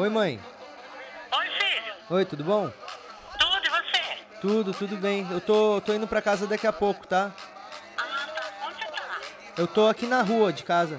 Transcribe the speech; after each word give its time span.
Oi, 0.00 0.08
mãe. 0.08 0.40
Oi, 1.30 1.46
filho. 1.58 1.92
Oi, 2.08 2.24
tudo 2.24 2.42
bom? 2.42 2.70
Tudo 3.38 3.66
e 3.66 3.68
você? 3.68 4.00
Tudo, 4.40 4.72
tudo 4.72 4.96
bem. 4.96 5.28
Eu 5.30 5.42
tô, 5.42 5.78
tô 5.82 5.92
indo 5.92 6.06
pra 6.06 6.22
casa 6.22 6.46
daqui 6.46 6.66
a 6.66 6.72
pouco, 6.72 7.06
tá? 7.06 7.30
Ah, 7.98 8.26
tá. 8.34 8.66
Onde 8.66 8.76
você 8.76 8.86
tá? 8.86 9.20
Eu 9.58 9.66
tô 9.66 9.88
aqui 9.88 10.06
na 10.06 10.22
rua 10.22 10.54
de 10.54 10.62
casa. 10.62 10.98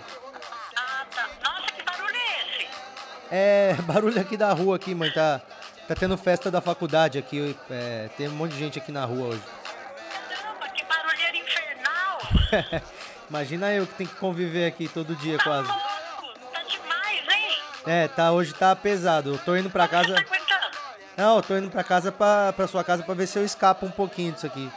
Ah, 0.78 1.04
tá. 1.16 1.28
Nossa, 1.44 1.74
que 1.74 1.84
barulho 1.84 2.16
é 2.16 2.60
esse? 2.60 2.68
É, 3.32 3.74
barulho 3.82 4.22
aqui 4.22 4.38
da 4.38 4.54
rua 4.54 4.76
aqui, 4.76 4.94
mãe. 4.94 5.10
Tá, 5.12 5.42
tá 5.88 5.96
tendo 5.96 6.16
festa 6.16 6.52
da 6.52 6.62
faculdade 6.62 7.18
aqui. 7.18 7.58
É, 7.72 8.08
tem 8.16 8.28
um 8.28 8.34
monte 8.34 8.52
de 8.52 8.60
gente 8.60 8.78
aqui 8.78 8.92
na 8.92 9.04
rua 9.04 9.30
hoje. 9.30 9.44
Caramba, 10.30 10.70
que 10.70 10.86
barulheira 10.86 11.38
infernal. 11.38 12.84
Imagina 13.28 13.74
eu 13.74 13.88
que 13.88 13.96
tenho 13.96 14.10
que 14.12 14.18
conviver 14.18 14.68
aqui 14.68 14.88
todo 14.88 15.16
dia 15.16 15.40
Tá 15.40 15.44
quase. 15.44 15.91
É, 17.86 18.08
tá, 18.08 18.32
hoje 18.32 18.54
tá 18.54 18.76
pesado. 18.76 19.34
Eu 19.34 19.38
tô 19.40 19.56
indo 19.56 19.70
pra 19.70 19.88
casa. 19.88 20.16
Não, 21.18 21.38
eu 21.38 21.44
tô 21.44 21.58
indo 21.58 21.70
pra 21.70 21.84
casa 21.84 22.12
pra, 22.12 22.54
pra 22.54 22.68
sua 22.68 22.84
casa 22.84 23.04
pra 23.04 23.14
ver 23.14 23.28
se 23.28 23.38
eu 23.38 23.46
escapo 23.46 23.86
um 23.86 23.92
pouquinho 23.92 24.32
disso 24.32 24.46
aqui. 24.46 24.62
Meu 24.62 24.72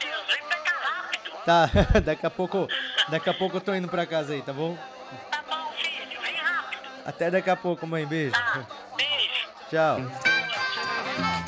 Deus, 0.00 0.26
vem 0.26 0.42
pra 0.48 0.56
cá 0.58 0.74
rápido. 0.82 1.30
Tá, 1.44 2.00
daqui 2.00 2.26
a 2.26 2.30
pouco. 2.30 2.68
Daqui 3.08 3.28
a 3.28 3.34
pouco 3.34 3.56
eu 3.56 3.60
tô 3.60 3.74
indo 3.74 3.88
pra 3.88 4.06
casa 4.06 4.32
aí, 4.32 4.42
tá 4.42 4.52
bom? 4.52 4.76
Tá 5.30 5.42
bom, 5.48 5.72
filho. 5.76 6.20
Vem 6.22 6.34
rápido. 6.36 6.80
Até 7.04 7.30
daqui 7.30 7.50
a 7.50 7.56
pouco, 7.56 7.86
mãe. 7.86 8.06
Beijo. 8.06 8.32
Tá. 8.32 8.64
Beijo. 8.96 9.48
Tchau. 9.70 11.43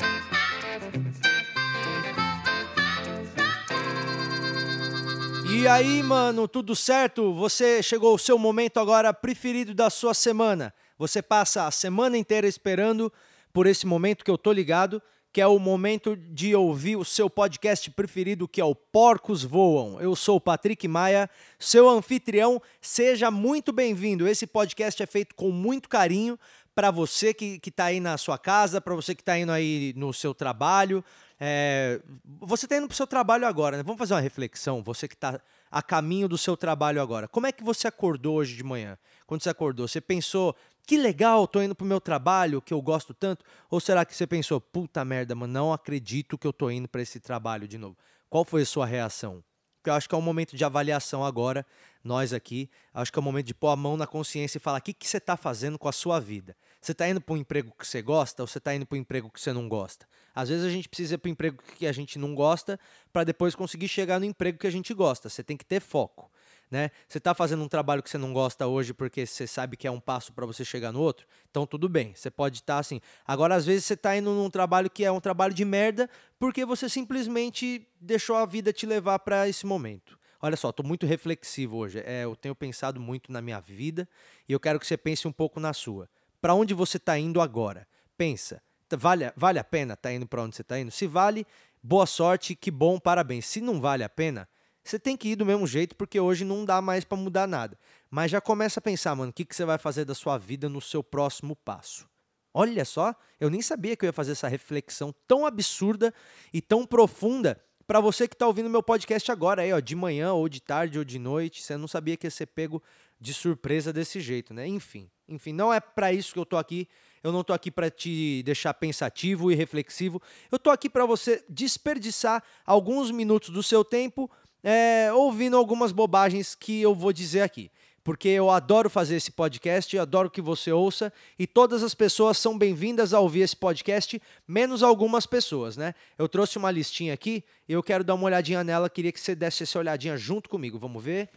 E 5.57 5.67
aí, 5.67 6.03
mano, 6.03 6.47
tudo 6.47 6.75
certo? 6.75 7.33
Você 7.33 7.81
chegou 7.81 8.13
o 8.13 8.19
seu 8.19 8.37
momento 8.37 8.79
agora 8.79 9.11
preferido 9.11 9.73
da 9.73 9.89
sua 9.89 10.13
semana. 10.13 10.71
Você 10.99 11.19
passa 11.19 11.65
a 11.65 11.71
semana 11.71 12.15
inteira 12.15 12.47
esperando 12.47 13.11
por 13.51 13.65
esse 13.65 13.83
momento 13.87 14.23
que 14.23 14.29
eu 14.29 14.37
tô 14.37 14.51
ligado, 14.51 15.01
que 15.33 15.41
é 15.41 15.47
o 15.47 15.57
momento 15.57 16.15
de 16.15 16.55
ouvir 16.55 16.95
o 16.95 17.03
seu 17.03 17.27
podcast 17.27 17.89
preferido, 17.89 18.47
que 18.47 18.61
é 18.61 18.63
o 18.63 18.75
Porcos 18.75 19.43
Voam. 19.43 19.99
Eu 19.99 20.15
sou 20.15 20.37
o 20.37 20.41
Patrick 20.41 20.87
Maia, 20.87 21.27
seu 21.57 21.89
anfitrião. 21.89 22.61
Seja 22.79 23.31
muito 23.31 23.73
bem-vindo. 23.73 24.27
Esse 24.27 24.45
podcast 24.45 25.01
é 25.01 25.07
feito 25.07 25.33
com 25.33 25.49
muito 25.49 25.89
carinho 25.89 26.37
para 26.75 26.91
você 26.91 27.33
que, 27.33 27.57
que 27.57 27.71
tá 27.71 27.85
aí 27.85 27.99
na 27.99 28.15
sua 28.19 28.37
casa, 28.37 28.79
para 28.79 28.93
você 28.93 29.15
que 29.15 29.23
tá 29.23 29.35
indo 29.39 29.51
aí 29.51 29.91
no 29.97 30.13
seu 30.13 30.35
trabalho. 30.35 31.03
É, 31.39 32.01
você 32.41 32.65
está 32.65 32.77
indo 32.77 32.87
para 32.87 32.93
o 32.93 32.97
seu 32.97 33.05
trabalho 33.05 33.45
agora, 33.45 33.77
né? 33.77 33.83
Vamos 33.83 33.99
fazer 33.99 34.13
uma 34.13 34.19
reflexão. 34.19 34.81
Você 34.81 35.07
que 35.07 35.13
está 35.13 35.39
a 35.69 35.81
caminho 35.81 36.27
do 36.27 36.37
seu 36.37 36.57
trabalho 36.57 37.01
agora. 37.01 37.27
Como 37.27 37.45
é 37.45 37.51
que 37.51 37.63
você 37.63 37.87
acordou 37.87 38.37
hoje 38.37 38.55
de 38.55 38.63
manhã? 38.63 38.97
Quando 39.25 39.43
você 39.43 39.49
acordou, 39.49 39.87
você 39.87 40.01
pensou, 40.01 40.55
que 40.85 40.97
legal, 40.97 41.47
tô 41.47 41.61
indo 41.61 41.75
pro 41.75 41.85
meu 41.85 41.99
trabalho, 41.99 42.61
que 42.61 42.73
eu 42.73 42.81
gosto 42.81 43.13
tanto? 43.13 43.43
Ou 43.69 43.79
será 43.79 44.05
que 44.05 44.15
você 44.15 44.25
pensou, 44.25 44.59
puta 44.61 45.03
merda, 45.03 45.35
mano, 45.35 45.53
não 45.53 45.73
acredito 45.73 46.37
que 46.37 46.47
eu 46.47 46.53
tô 46.53 46.71
indo 46.71 46.87
para 46.87 47.01
esse 47.01 47.19
trabalho 47.19 47.67
de 47.67 47.77
novo? 47.77 47.97
Qual 48.29 48.45
foi 48.45 48.61
a 48.61 48.65
sua 48.65 48.85
reação? 48.85 49.43
Porque 49.75 49.89
eu 49.89 49.93
acho 49.93 50.07
que 50.09 50.15
é 50.15 50.17
um 50.17 50.21
momento 50.21 50.55
de 50.55 50.63
avaliação 50.63 51.23
agora, 51.23 51.65
nós 52.03 52.33
aqui. 52.33 52.69
Acho 52.93 53.11
que 53.11 53.19
é 53.19 53.21
o 53.21 53.23
momento 53.23 53.47
de 53.47 53.53
pôr 53.53 53.69
a 53.69 53.75
mão 53.75 53.97
na 53.97 54.07
consciência 54.07 54.57
e 54.57 54.61
falar 54.61 54.79
o 54.79 54.81
que, 54.81 54.93
que 54.93 55.07
você 55.07 55.17
está 55.17 55.37
fazendo 55.37 55.77
com 55.77 55.87
a 55.87 55.91
sua 55.91 56.19
vida. 56.19 56.55
Você 56.87 56.93
está 56.93 57.09
indo 57.09 57.19
para 57.19 57.33
um 57.33 57.37
emprego 57.37 57.73
que 57.77 57.85
você 57.85 58.01
gosta 58.01 58.41
ou 58.41 58.47
você 58.47 58.59
está 58.59 58.73
indo 58.73 58.85
para 58.85 58.95
um 58.97 59.01
emprego 59.01 59.29
que 59.29 59.41
você 59.41 59.51
não 59.51 59.67
gosta? 59.67 60.07
Às 60.33 60.47
vezes 60.47 60.63
a 60.63 60.69
gente 60.69 60.87
precisa 60.87 61.15
ir 61.15 61.17
para 61.17 61.27
um 61.27 61.33
emprego 61.33 61.61
que 61.77 61.85
a 61.85 61.91
gente 61.91 62.17
não 62.17 62.33
gosta 62.33 62.79
para 63.11 63.25
depois 63.25 63.53
conseguir 63.55 63.89
chegar 63.89 64.21
no 64.21 64.25
emprego 64.25 64.57
que 64.57 64.67
a 64.67 64.71
gente 64.71 64.93
gosta. 64.93 65.27
Você 65.27 65.43
tem 65.43 65.57
que 65.57 65.65
ter 65.65 65.81
foco. 65.81 66.31
Né? 66.71 66.89
Você 67.05 67.17
está 67.17 67.33
fazendo 67.33 67.61
um 67.61 67.67
trabalho 67.67 68.01
que 68.01 68.09
você 68.09 68.17
não 68.17 68.31
gosta 68.31 68.65
hoje 68.67 68.93
porque 68.93 69.25
você 69.25 69.45
sabe 69.45 69.75
que 69.75 69.85
é 69.85 69.91
um 69.91 69.99
passo 69.99 70.31
para 70.31 70.45
você 70.45 70.63
chegar 70.63 70.93
no 70.93 71.01
outro, 71.01 71.27
então 71.51 71.67
tudo 71.67 71.89
bem, 71.89 72.13
você 72.15 72.31
pode 72.31 72.59
estar 72.59 72.77
assim. 72.77 73.01
Agora, 73.25 73.55
às 73.55 73.65
vezes, 73.65 73.83
você 73.83 73.93
está 73.93 74.15
indo 74.15 74.31
num 74.31 74.49
trabalho 74.49 74.89
que 74.89 75.03
é 75.03 75.11
um 75.11 75.19
trabalho 75.19 75.53
de 75.53 75.65
merda 75.65 76.09
porque 76.39 76.63
você 76.63 76.87
simplesmente 76.87 77.85
deixou 77.99 78.37
a 78.37 78.45
vida 78.45 78.71
te 78.71 78.85
levar 78.85 79.19
para 79.19 79.49
esse 79.49 79.65
momento. 79.65 80.17
Olha 80.41 80.55
só, 80.55 80.69
estou 80.69 80.85
muito 80.85 81.05
reflexivo 81.05 81.75
hoje. 81.75 81.99
É, 82.05 82.23
eu 82.23 82.33
tenho 82.33 82.55
pensado 82.55 82.97
muito 82.97 83.29
na 83.29 83.41
minha 83.41 83.59
vida 83.59 84.07
e 84.47 84.53
eu 84.53 84.59
quero 84.59 84.79
que 84.79 84.87
você 84.87 84.95
pense 84.95 85.27
um 85.27 85.33
pouco 85.33 85.59
na 85.59 85.73
sua. 85.73 86.07
Para 86.47 86.55
onde 86.55 86.73
você 86.73 86.95
está 86.95 87.19
indo 87.19 87.41
agora? 87.41 87.85
Pensa. 88.17 88.63
Vale, 88.89 89.33
vale 89.35 89.59
a 89.59 89.65
pena 89.65 89.95
estar 89.95 90.07
tá 90.07 90.15
indo 90.15 90.25
para 90.25 90.41
onde 90.41 90.55
você 90.55 90.61
está 90.61 90.79
indo? 90.79 90.89
Se 90.89 91.05
vale, 91.05 91.45
boa 91.83 92.05
sorte, 92.05 92.55
que 92.55 92.71
bom, 92.71 92.97
parabéns. 92.97 93.45
Se 93.47 93.59
não 93.59 93.81
vale 93.81 94.01
a 94.01 94.07
pena, 94.07 94.47
você 94.81 94.97
tem 94.97 95.17
que 95.17 95.27
ir 95.27 95.35
do 95.35 95.45
mesmo 95.45 95.67
jeito, 95.67 95.93
porque 95.97 96.17
hoje 96.17 96.45
não 96.45 96.63
dá 96.63 96.81
mais 96.81 97.03
para 97.03 97.17
mudar 97.17 97.49
nada. 97.49 97.77
Mas 98.09 98.31
já 98.31 98.39
começa 98.39 98.79
a 98.79 98.81
pensar, 98.81 99.13
mano, 99.13 99.31
o 99.31 99.33
que, 99.33 99.43
que 99.43 99.53
você 99.53 99.65
vai 99.65 99.77
fazer 99.77 100.05
da 100.05 100.15
sua 100.15 100.37
vida 100.37 100.69
no 100.69 100.79
seu 100.79 101.03
próximo 101.03 101.53
passo. 101.53 102.07
Olha 102.53 102.85
só, 102.85 103.13
eu 103.41 103.49
nem 103.49 103.61
sabia 103.61 103.97
que 103.97 104.05
eu 104.05 104.07
ia 104.07 104.13
fazer 104.13 104.31
essa 104.31 104.47
reflexão 104.47 105.13
tão 105.27 105.45
absurda 105.45 106.13
e 106.53 106.61
tão 106.61 106.85
profunda 106.85 107.61
para 107.85 107.99
você 107.99 108.25
que 108.25 108.35
está 108.35 108.47
ouvindo 108.47 108.69
meu 108.69 108.83
podcast 108.83 109.29
agora, 109.31 109.63
aí, 109.63 109.73
ó, 109.73 109.81
de 109.81 109.95
manhã 109.97 110.31
ou 110.31 110.47
de 110.47 110.61
tarde 110.61 110.97
ou 110.97 111.03
de 111.03 111.19
noite. 111.19 111.61
Você 111.61 111.75
não 111.75 111.89
sabia 111.89 112.15
que 112.15 112.25
ia 112.25 112.31
ser 112.31 112.45
pego 112.45 112.81
de 113.19 113.33
surpresa 113.33 113.91
desse 113.91 114.19
jeito, 114.19 114.53
né? 114.53 114.67
Enfim, 114.67 115.09
enfim, 115.27 115.51
não 115.51 115.73
é 115.73 115.79
para 115.79 116.13
isso 116.13 116.33
que 116.33 116.39
eu 116.39 116.45
tô 116.45 116.57
aqui. 116.57 116.87
Eu 117.23 117.31
não 117.31 117.43
tô 117.43 117.51
aqui 117.51 117.69
para 117.69 117.89
te 117.89 118.41
deixar 118.43 118.73
pensativo 118.73 119.51
e 119.51 119.55
reflexivo. 119.55 120.21
Eu 120.51 120.57
tô 120.57 120.69
aqui 120.69 120.89
para 120.89 121.05
você 121.05 121.43
desperdiçar 121.49 122.43
alguns 122.65 123.11
minutos 123.11 123.49
do 123.49 123.63
seu 123.63 123.83
tempo 123.83 124.29
é, 124.63 125.11
ouvindo 125.13 125.57
algumas 125.57 125.91
bobagens 125.91 126.55
que 126.55 126.81
eu 126.81 126.93
vou 126.93 127.11
dizer 127.11 127.41
aqui. 127.41 127.71
Porque 128.03 128.29
eu 128.29 128.49
adoro 128.49 128.89
fazer 128.89 129.17
esse 129.17 129.31
podcast, 129.31 129.97
adoro 129.97 130.29
que 130.29 130.41
você 130.41 130.71
ouça, 130.71 131.11
e 131.37 131.45
todas 131.45 131.83
as 131.83 131.93
pessoas 131.93 132.37
são 132.37 132.57
bem-vindas 132.57 133.13
a 133.13 133.19
ouvir 133.19 133.41
esse 133.41 133.55
podcast, 133.55 134.21
menos 134.47 134.81
algumas 134.81 135.25
pessoas, 135.25 135.75
né? 135.75 135.93
Eu 136.17 136.29
trouxe 136.29 136.57
uma 136.57 136.71
listinha 136.71 137.13
aqui 137.13 137.43
e 137.67 137.73
eu 137.73 137.83
quero 137.83 138.05
dar 138.05 138.13
uma 138.13 138.23
olhadinha 138.23 138.63
nela, 138.63 138.89
queria 138.89 139.11
que 139.11 139.19
você 139.19 139.35
desse 139.35 139.63
essa 139.63 139.77
olhadinha 139.77 140.15
junto 140.15 140.49
comigo. 140.49 140.79
Vamos 140.79 141.03
ver? 141.03 141.27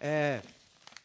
É, 0.00 0.40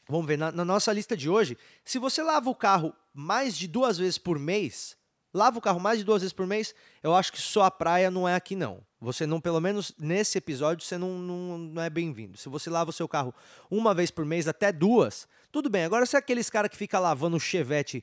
vamos 0.10 0.26
ver, 0.26 0.38
na, 0.38 0.52
na 0.52 0.66
nossa 0.66 0.92
lista 0.92 1.16
de 1.16 1.30
hoje, 1.30 1.56
se 1.86 2.00
você 2.00 2.24
lava 2.24 2.50
o 2.50 2.56
carro 2.56 2.94
mais 3.14 3.56
de 3.56 3.68
duas 3.68 3.98
vezes 4.00 4.18
por 4.18 4.40
mês, 4.40 4.98
lava 5.32 5.60
o 5.60 5.62
carro 5.62 5.80
mais 5.80 6.00
de 6.00 6.04
duas 6.04 6.24
vezes 6.24 6.34
por 6.34 6.48
mês, 6.48 6.74
eu 7.04 7.16
acho 7.16 7.32
que 7.32 7.40
sua 7.40 7.70
praia 7.70 8.10
não 8.10 8.28
é 8.28 8.34
aqui 8.34 8.56
não. 8.56 8.84
Você 9.00 9.26
não, 9.26 9.40
pelo 9.40 9.62
menos 9.62 9.94
nesse 9.98 10.38
episódio, 10.38 10.84
você 10.84 10.98
não, 10.98 11.18
não, 11.20 11.58
não 11.58 11.82
é 11.82 11.90
bem-vindo. 11.90 12.38
Se 12.38 12.50
você 12.50 12.70
lava 12.70 12.90
o 12.90 12.94
seu 12.94 13.08
carro 13.08 13.34
uma 13.70 13.94
vez 13.94 14.12
por 14.12 14.26
mês, 14.26 14.48
até 14.48 14.72
duas, 14.72 15.28
tudo 15.52 15.70
bem. 15.70 15.86
Agora, 15.86 16.06
se 16.06 16.16
é 16.16 16.20
aqueles 16.20 16.50
cara 16.50 16.68
que 16.68 16.76
fica 16.76 17.00
lavando 17.00 17.38
o 17.38 17.40
chevette 17.40 18.02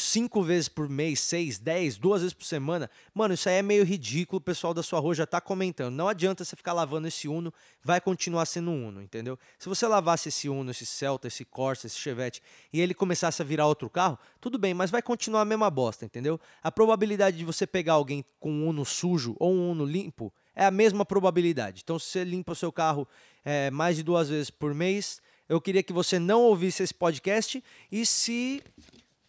cinco 0.00 0.42
vezes 0.42 0.68
por 0.68 0.88
mês, 0.88 1.20
seis, 1.20 1.58
dez, 1.58 1.96
duas 1.96 2.22
vezes 2.22 2.34
por 2.34 2.44
semana, 2.44 2.90
mano, 3.14 3.34
isso 3.34 3.48
aí 3.48 3.56
é 3.56 3.62
meio 3.62 3.84
ridículo. 3.84 4.38
O 4.38 4.40
pessoal 4.40 4.72
da 4.72 4.82
sua 4.82 5.00
rua 5.00 5.14
já 5.14 5.26
tá 5.26 5.40
comentando. 5.40 5.94
Não 5.94 6.08
adianta 6.08 6.44
você 6.44 6.56
ficar 6.56 6.72
lavando 6.72 7.08
esse 7.08 7.28
Uno, 7.28 7.52
vai 7.82 8.00
continuar 8.00 8.46
sendo 8.46 8.70
Uno, 8.70 9.02
entendeu? 9.02 9.38
Se 9.58 9.68
você 9.68 9.86
lavasse 9.86 10.28
esse 10.28 10.48
Uno, 10.48 10.70
esse 10.70 10.86
Celta, 10.86 11.28
esse 11.28 11.44
Corsa, 11.44 11.86
esse 11.86 11.98
Chevette 11.98 12.42
e 12.72 12.80
ele 12.80 12.94
começasse 12.94 13.42
a 13.42 13.44
virar 13.44 13.66
outro 13.66 13.90
carro, 13.90 14.18
tudo 14.40 14.58
bem, 14.58 14.74
mas 14.74 14.90
vai 14.90 15.02
continuar 15.02 15.42
a 15.42 15.44
mesma 15.44 15.70
bosta, 15.70 16.04
entendeu? 16.04 16.40
A 16.62 16.70
probabilidade 16.70 17.36
de 17.36 17.44
você 17.44 17.66
pegar 17.66 17.94
alguém 17.94 18.24
com 18.38 18.50
um 18.50 18.68
Uno 18.68 18.84
sujo 18.84 19.36
ou 19.38 19.52
um 19.52 19.70
Uno 19.70 19.84
limpo 19.84 20.32
é 20.54 20.64
a 20.64 20.70
mesma 20.70 21.04
probabilidade. 21.04 21.80
Então, 21.82 21.98
se 21.98 22.06
você 22.06 22.24
limpa 22.24 22.52
o 22.52 22.56
seu 22.56 22.70
carro 22.70 23.08
é, 23.44 23.70
mais 23.70 23.96
de 23.96 24.02
duas 24.02 24.28
vezes 24.28 24.50
por 24.50 24.74
mês, 24.74 25.20
eu 25.48 25.60
queria 25.60 25.82
que 25.82 25.92
você 25.92 26.18
não 26.18 26.42
ouvisse 26.42 26.82
esse 26.82 26.94
podcast 26.94 27.62
e 27.90 28.06
se 28.06 28.62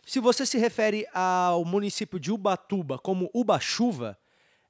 se 0.05 0.19
você 0.19 0.45
se 0.45 0.57
refere 0.57 1.07
ao 1.13 1.63
município 1.63 2.19
de 2.19 2.31
Ubatuba 2.31 2.97
como 2.97 3.29
Ubachuva, 3.33 4.17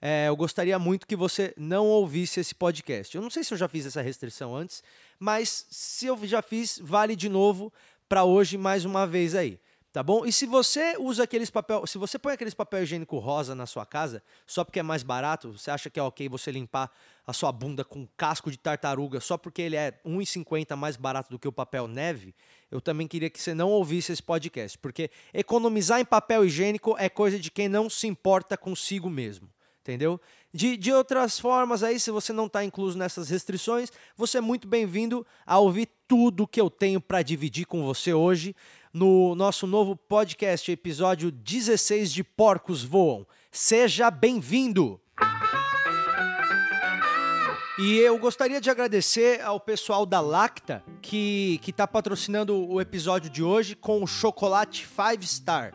é, 0.01 0.27
eu 0.27 0.35
gostaria 0.35 0.77
muito 0.77 1.07
que 1.07 1.16
você 1.16 1.53
não 1.57 1.88
ouvisse 1.88 2.39
esse 2.39 2.53
podcast. 2.53 3.16
Eu 3.16 3.21
não 3.21 3.29
sei 3.29 3.44
se 3.44 3.53
eu 3.53 3.57
já 3.57 3.67
fiz 3.67 3.85
essa 3.85 4.01
restrição 4.01 4.55
antes, 4.55 4.83
mas 5.17 5.66
se 5.69 6.05
eu 6.05 6.19
já 6.27 6.41
fiz, 6.41 6.77
vale 6.83 7.16
de 7.16 7.29
novo 7.29 7.71
para 8.07 8.23
hoje 8.25 8.57
mais 8.57 8.85
uma 8.85 9.07
vez 9.07 9.33
aí. 9.33 9.59
Tá 9.94 10.02
bom? 10.02 10.26
E 10.26 10.34
se 10.34 10.48
você 10.48 10.95
usa 10.98 11.22
aqueles 11.22 11.51
papel, 11.51 11.86
se 11.86 12.00
você 12.00 12.18
põe 12.18 12.34
aqueles 12.34 12.56
papel 12.56 12.81
higiênico 12.81 13.19
rosa 13.19 13.54
na 13.54 13.68
sua 13.68 13.86
casa, 13.86 14.24
só 14.48 14.63
porque 14.63 14.80
é 14.80 14.84
mais 14.84 15.04
barato, 15.04 15.51
você 15.51 15.69
acha 15.69 15.88
que 15.88 16.00
é 16.00 16.04
ok 16.04 16.28
você 16.28 16.51
limpar 16.51 16.92
a 17.28 17.31
sua 17.31 17.51
bunda 17.51 17.86
com 17.86 18.07
casco 18.18 18.50
de 18.50 18.57
tartaruga 18.57 19.19
só 19.19 19.38
porque 19.38 19.62
ele 19.62 19.75
é 19.75 19.92
1,50 20.04 20.75
mais 20.75 20.98
barato 20.98 21.30
do 21.30 21.38
que 21.38 21.48
o 21.48 21.51
papel 21.51 21.88
neve, 21.88 22.34
eu 22.72 22.81
também 22.81 23.07
queria 23.07 23.30
que 23.30 23.40
você 23.40 23.54
não 23.54 23.69
ouvisse 23.69 24.12
esse 24.12 24.24
podcast, 24.24 24.80
porque 24.80 25.12
economizar 25.31 26.00
em 26.00 26.06
papel 26.06 26.44
higiênico 26.44 26.96
é 26.98 27.07
coisa 27.07 27.38
de 27.38 27.51
quem 27.51 27.69
não 27.69 27.88
se 27.88 28.07
importa 28.07 28.57
consigo 28.57 29.12
mesmo 29.12 29.48
entendeu? 29.84 30.19
De, 30.54 30.78
de 30.78 30.94
outras 30.94 31.38
formas 31.38 31.84
aí, 31.84 32.00
se 32.00 32.10
você 32.10 32.31
não 32.31 32.46
está 32.46 32.63
incluso 32.63 32.98
nessas 32.98 33.30
restrições, 33.30 33.92
você 34.16 34.38
é 34.38 34.42
muito 34.42 34.66
bem-vindo 34.66 35.28
a 35.46 35.60
ouvir 35.60 35.89
tudo 36.07 36.48
que 36.48 36.62
eu 36.62 36.69
tenho 36.69 37.01
para 37.01 37.22
dividir 37.22 37.66
com 37.66 37.84
você 37.84 38.13
hoje 38.13 38.56
no 38.94 39.34
nosso 39.34 39.66
novo 39.66 39.95
podcast, 39.95 40.72
episódio 40.72 41.31
16 41.31 42.13
de 42.13 42.24
Porcos 42.24 42.84
Voam. 42.84 43.25
Seja 43.51 44.12
bem-vindo! 44.12 45.01
E 47.80 47.98
eu 47.98 48.19
gostaria 48.19 48.62
de 48.62 48.69
agradecer 48.69 49.42
ao 49.42 49.60
pessoal 49.60 50.06
da 50.06 50.22
Lacta 50.22 50.84
que 51.01 51.60
está 51.68 51.88
patrocinando 51.88 52.56
o 52.69 52.80
episódio 52.80 53.31
de 53.31 53.42
hoje 53.42 53.75
com 53.75 54.04
o 54.04 54.07
chocolate 54.07 54.88
5 54.88 55.24
Star 55.24 55.74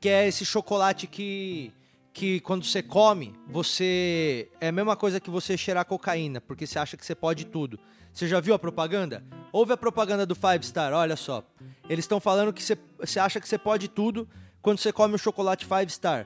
que 0.00 0.08
é 0.08 0.26
esse 0.26 0.44
chocolate 0.44 1.06
que 1.06 1.72
que 2.12 2.40
quando 2.40 2.64
você 2.64 2.82
come, 2.82 3.32
você 3.46 4.50
é 4.60 4.68
a 4.68 4.72
mesma 4.72 4.96
coisa 4.96 5.20
que 5.20 5.30
você 5.30 5.56
cheirar 5.56 5.84
cocaína, 5.86 6.40
porque 6.40 6.66
você 6.66 6.76
acha 6.76 6.96
que 6.96 7.06
você 7.06 7.14
pode 7.14 7.46
tudo. 7.46 7.78
Você 8.12 8.26
já 8.26 8.40
viu 8.40 8.52
a 8.52 8.58
propaganda? 8.58 9.24
Ouve 9.52 9.72
a 9.72 9.76
propaganda 9.76 10.26
do 10.26 10.34
Five 10.34 10.66
Star, 10.66 10.92
olha 10.92 11.14
só. 11.16 11.44
Eles 11.90 12.04
estão 12.04 12.20
falando 12.20 12.52
que 12.52 12.62
você, 12.62 13.18
acha 13.18 13.40
que 13.40 13.48
você 13.48 13.58
pode 13.58 13.88
tudo 13.88 14.28
quando 14.62 14.78
você 14.78 14.92
come 14.92 15.16
o 15.16 15.18
chocolate 15.18 15.66
Five 15.66 15.90
Star. 15.90 16.24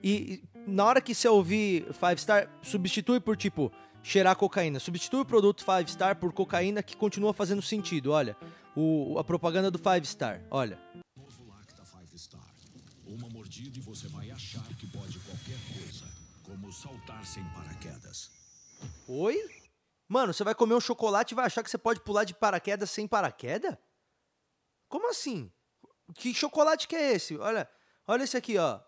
E, 0.00 0.40
na 0.64 0.84
hora 0.84 1.00
que 1.00 1.12
você 1.12 1.26
ouvir 1.26 1.92
Five 1.92 2.20
Star, 2.20 2.48
substitui 2.62 3.18
por 3.18 3.36
tipo 3.36 3.72
cheirar 4.04 4.36
cocaína. 4.36 4.78
Substitui 4.78 5.22
o 5.22 5.24
produto 5.24 5.64
Five 5.64 5.90
Star 5.90 6.14
por 6.14 6.32
cocaína 6.32 6.80
que 6.80 6.96
continua 6.96 7.34
fazendo 7.34 7.60
sentido. 7.60 8.12
Olha, 8.12 8.36
o, 8.76 9.18
a 9.18 9.24
propaganda 9.24 9.68
do 9.68 9.80
Five 9.80 10.06
Star, 10.06 10.42
olha. 10.48 10.78
Novo 11.16 11.44
Lacta 11.48 11.82
Five 11.84 12.16
Star. 12.16 12.46
Uma 13.04 13.28
mordida 13.30 13.76
e 13.78 13.80
você 13.80 14.06
vai 14.06 14.30
achar 14.30 14.62
que 14.78 14.86
pode 14.86 15.18
qualquer 15.18 15.58
coisa, 15.74 16.06
como 16.44 16.72
saltar 16.72 17.26
sem 17.26 17.42
paraquedas. 17.46 18.30
Oi? 19.08 19.36
Mano, 20.08 20.32
você 20.32 20.44
vai 20.44 20.54
comer 20.54 20.74
um 20.74 20.80
chocolate 20.80 21.34
e 21.34 21.36
vai 21.36 21.46
achar 21.46 21.64
que 21.64 21.70
você 21.70 21.78
pode 21.78 21.98
pular 21.98 22.22
de 22.22 22.32
paraquedas 22.32 22.92
sem 22.92 23.08
paraquedas? 23.08 23.76
Como 24.90 25.08
assim? 25.08 25.50
Que 26.16 26.34
chocolate 26.34 26.86
que 26.88 26.96
é 26.96 27.12
esse? 27.14 27.38
Olha, 27.38 27.66
olha 28.06 28.24
esse 28.24 28.36
aqui, 28.36 28.58
ó. 28.58 28.80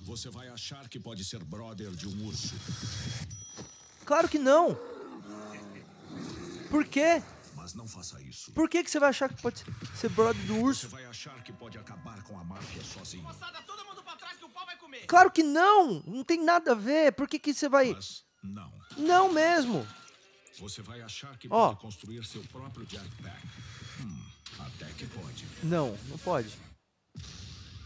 Você 0.00 0.28
vai 0.28 0.48
achar 0.48 0.88
que 0.88 0.98
pode 0.98 1.24
ser 1.24 1.42
brother 1.44 1.90
de 1.92 2.08
um 2.08 2.26
urso, 2.26 2.54
Claro 4.04 4.28
que 4.28 4.38
não. 4.38 4.76
Por 6.68 6.84
quê? 6.84 7.22
mas 7.54 7.74
não 7.74 7.86
faça 7.86 8.20
isso. 8.20 8.50
Por 8.52 8.68
que, 8.68 8.82
que 8.82 8.90
você 8.90 8.98
vai 8.98 9.10
achar 9.10 9.28
que 9.32 9.40
pode 9.40 9.64
ser 9.94 10.08
brother 10.08 10.42
do 10.46 10.54
Você 10.54 10.60
urso? 10.64 10.88
vai 10.88 11.04
achar 11.04 11.40
que 11.44 11.52
pode 11.52 11.78
acabar 11.78 12.20
com 12.24 12.36
a 12.36 12.42
máfia 12.42 12.82
sozinho, 12.82 13.22
Moçada, 13.22 13.62
todo 13.62 13.84
mundo 13.84 14.02
pra 14.02 14.16
trás 14.16 14.36
que 14.36 14.44
o 14.44 14.48
pau 14.48 14.66
vai 14.66 14.76
comer. 14.76 15.06
Claro 15.06 15.30
que 15.30 15.44
não. 15.44 16.02
Não 16.04 16.24
tem 16.24 16.42
nada 16.42 16.72
a 16.72 16.74
ver. 16.74 17.12
Por 17.12 17.28
que, 17.28 17.38
que 17.38 17.54
você 17.54 17.68
vai. 17.68 17.92
mas 17.94 18.24
não. 18.42 18.72
Não 18.96 19.32
mesmo. 19.32 19.86
Você 20.58 20.82
vai 20.82 21.00
achar 21.02 21.38
que 21.38 21.46
Ó. 21.48 21.68
pode 21.68 21.80
construir 21.80 22.24
seu 22.24 22.42
próprio 22.46 22.84
jetpack. 22.90 23.46
Até 24.66 24.86
que 24.92 25.06
pode. 25.06 25.46
Não, 25.62 25.96
não 26.08 26.18
pode. 26.18 26.58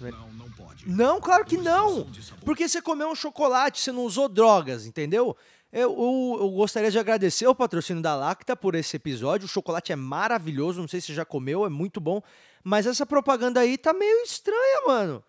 Não, 0.00 0.32
não 0.32 0.50
pode. 0.50 0.88
Não, 0.88 1.20
claro 1.20 1.44
que 1.44 1.56
não. 1.56 2.06
Porque 2.44 2.68
você 2.68 2.82
comeu 2.82 3.08
um 3.08 3.14
chocolate, 3.14 3.80
você 3.80 3.92
não 3.92 4.04
usou 4.04 4.28
drogas, 4.28 4.86
entendeu? 4.86 5.36
Eu, 5.72 5.92
eu, 5.92 6.36
eu 6.40 6.50
gostaria 6.50 6.90
de 6.90 6.98
agradecer 6.98 7.46
o 7.46 7.54
patrocínio 7.54 8.02
da 8.02 8.14
Lacta 8.14 8.54
por 8.54 8.74
esse 8.74 8.96
episódio. 8.96 9.46
O 9.46 9.48
chocolate 9.48 9.92
é 9.92 9.96
maravilhoso, 9.96 10.80
não 10.80 10.88
sei 10.88 11.00
se 11.00 11.08
você 11.08 11.14
já 11.14 11.24
comeu, 11.24 11.64
é 11.64 11.68
muito 11.68 12.00
bom. 12.00 12.22
Mas 12.62 12.86
essa 12.86 13.06
propaganda 13.06 13.60
aí 13.60 13.76
tá 13.76 13.92
meio 13.92 14.22
estranha, 14.22 14.82
mano. 14.86 15.24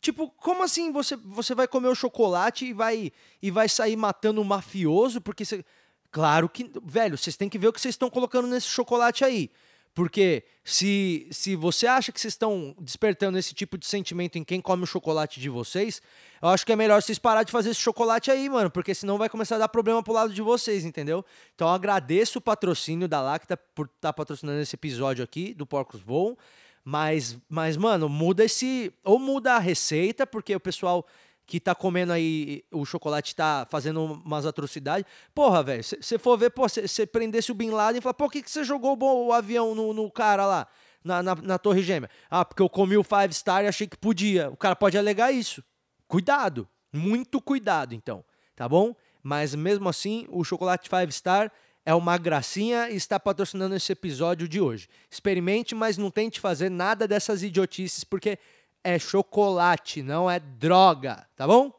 Tipo, 0.00 0.30
como 0.30 0.62
assim 0.62 0.90
você, 0.90 1.16
você 1.16 1.54
vai 1.54 1.68
comer 1.68 1.88
o 1.88 1.94
chocolate 1.94 2.66
e 2.66 2.72
vai, 2.72 3.12
e 3.42 3.50
vai 3.50 3.68
sair 3.68 3.96
matando 3.96 4.40
um 4.40 4.44
mafioso? 4.44 5.20
Porque 5.20 5.44
você. 5.44 5.64
Claro 6.10 6.48
que. 6.48 6.70
Velho, 6.82 7.18
vocês 7.18 7.36
têm 7.36 7.48
que 7.48 7.58
ver 7.58 7.68
o 7.68 7.72
que 7.72 7.80
vocês 7.80 7.94
estão 7.94 8.08
colocando 8.08 8.48
nesse 8.48 8.66
chocolate 8.66 9.24
aí. 9.24 9.50
Porque 9.94 10.44
se, 10.64 11.26
se 11.32 11.56
você 11.56 11.86
acha 11.86 12.12
que 12.12 12.20
vocês 12.20 12.34
estão 12.34 12.74
despertando 12.80 13.36
esse 13.36 13.52
tipo 13.52 13.76
de 13.76 13.86
sentimento 13.86 14.38
em 14.38 14.44
quem 14.44 14.60
come 14.60 14.84
o 14.84 14.86
chocolate 14.86 15.40
de 15.40 15.48
vocês, 15.48 16.00
eu 16.40 16.48
acho 16.48 16.64
que 16.64 16.72
é 16.72 16.76
melhor 16.76 17.02
vocês 17.02 17.18
parar 17.18 17.42
de 17.42 17.50
fazer 17.50 17.70
esse 17.70 17.80
chocolate 17.80 18.30
aí, 18.30 18.48
mano, 18.48 18.70
porque 18.70 18.94
senão 18.94 19.18
vai 19.18 19.28
começar 19.28 19.56
a 19.56 19.58
dar 19.58 19.68
problema 19.68 20.02
pro 20.02 20.12
lado 20.12 20.32
de 20.32 20.40
vocês, 20.40 20.84
entendeu? 20.84 21.24
Então 21.54 21.66
eu 21.66 21.74
agradeço 21.74 22.38
o 22.38 22.42
patrocínio 22.42 23.08
da 23.08 23.20
Lacta 23.20 23.56
por 23.56 23.86
estar 23.86 24.12
patrocinando 24.12 24.60
esse 24.60 24.76
episódio 24.76 25.24
aqui 25.24 25.52
do 25.52 25.66
Porcos 25.66 26.00
Voam, 26.00 26.36
mas, 26.84 27.36
mas, 27.48 27.76
mano, 27.76 28.08
muda 28.08 28.44
esse. 28.44 28.92
Ou 29.04 29.18
muda 29.18 29.54
a 29.54 29.58
receita, 29.58 30.26
porque 30.26 30.54
o 30.54 30.60
pessoal 30.60 31.06
que 31.50 31.58
tá 31.58 31.74
comendo 31.74 32.12
aí 32.12 32.62
o 32.70 32.84
chocolate 32.84 33.34
tá 33.34 33.66
fazendo 33.68 34.04
umas 34.04 34.46
atrocidades. 34.46 35.04
Porra, 35.34 35.64
velho, 35.64 35.82
se 35.82 35.98
você 36.00 36.16
for 36.16 36.38
ver, 36.38 36.50
pô, 36.50 36.68
você 36.68 37.04
prendesse 37.04 37.50
o 37.50 37.54
Bin 37.54 37.70
Laden 37.70 37.98
e 37.98 38.00
falar, 38.00 38.14
por 38.14 38.30
que 38.30 38.40
você 38.46 38.62
jogou 38.62 38.96
o, 38.96 39.26
o 39.26 39.32
avião 39.32 39.74
no, 39.74 39.92
no 39.92 40.08
cara 40.08 40.46
lá, 40.46 40.68
na, 41.02 41.20
na, 41.22 41.34
na 41.34 41.58
Torre 41.58 41.82
Gêmea? 41.82 42.08
Ah, 42.30 42.44
porque 42.44 42.62
eu 42.62 42.68
comi 42.68 42.96
o 42.96 43.02
Five 43.02 43.34
Star 43.34 43.64
e 43.64 43.66
achei 43.66 43.88
que 43.88 43.96
podia. 43.96 44.48
O 44.48 44.56
cara 44.56 44.76
pode 44.76 44.96
alegar 44.96 45.32
isso. 45.32 45.64
Cuidado, 46.06 46.68
muito 46.92 47.40
cuidado, 47.40 47.96
então, 47.96 48.24
tá 48.54 48.68
bom? 48.68 48.94
Mas 49.20 49.52
mesmo 49.52 49.88
assim, 49.88 50.26
o 50.30 50.44
chocolate 50.44 50.88
Five 50.88 51.10
Star 51.10 51.50
é 51.84 51.94
uma 51.94 52.16
gracinha 52.16 52.88
e 52.90 52.94
está 52.94 53.18
patrocinando 53.18 53.74
esse 53.74 53.90
episódio 53.90 54.46
de 54.46 54.60
hoje. 54.60 54.88
Experimente, 55.10 55.74
mas 55.74 55.98
não 55.98 56.10
tente 56.10 56.38
fazer 56.38 56.70
nada 56.70 57.08
dessas 57.08 57.42
idiotices, 57.42 58.04
porque 58.04 58.38
é 58.82 58.98
chocolate, 58.98 60.02
não 60.02 60.30
é 60.30 60.38
droga, 60.40 61.26
tá 61.36 61.46
bom? 61.46 61.72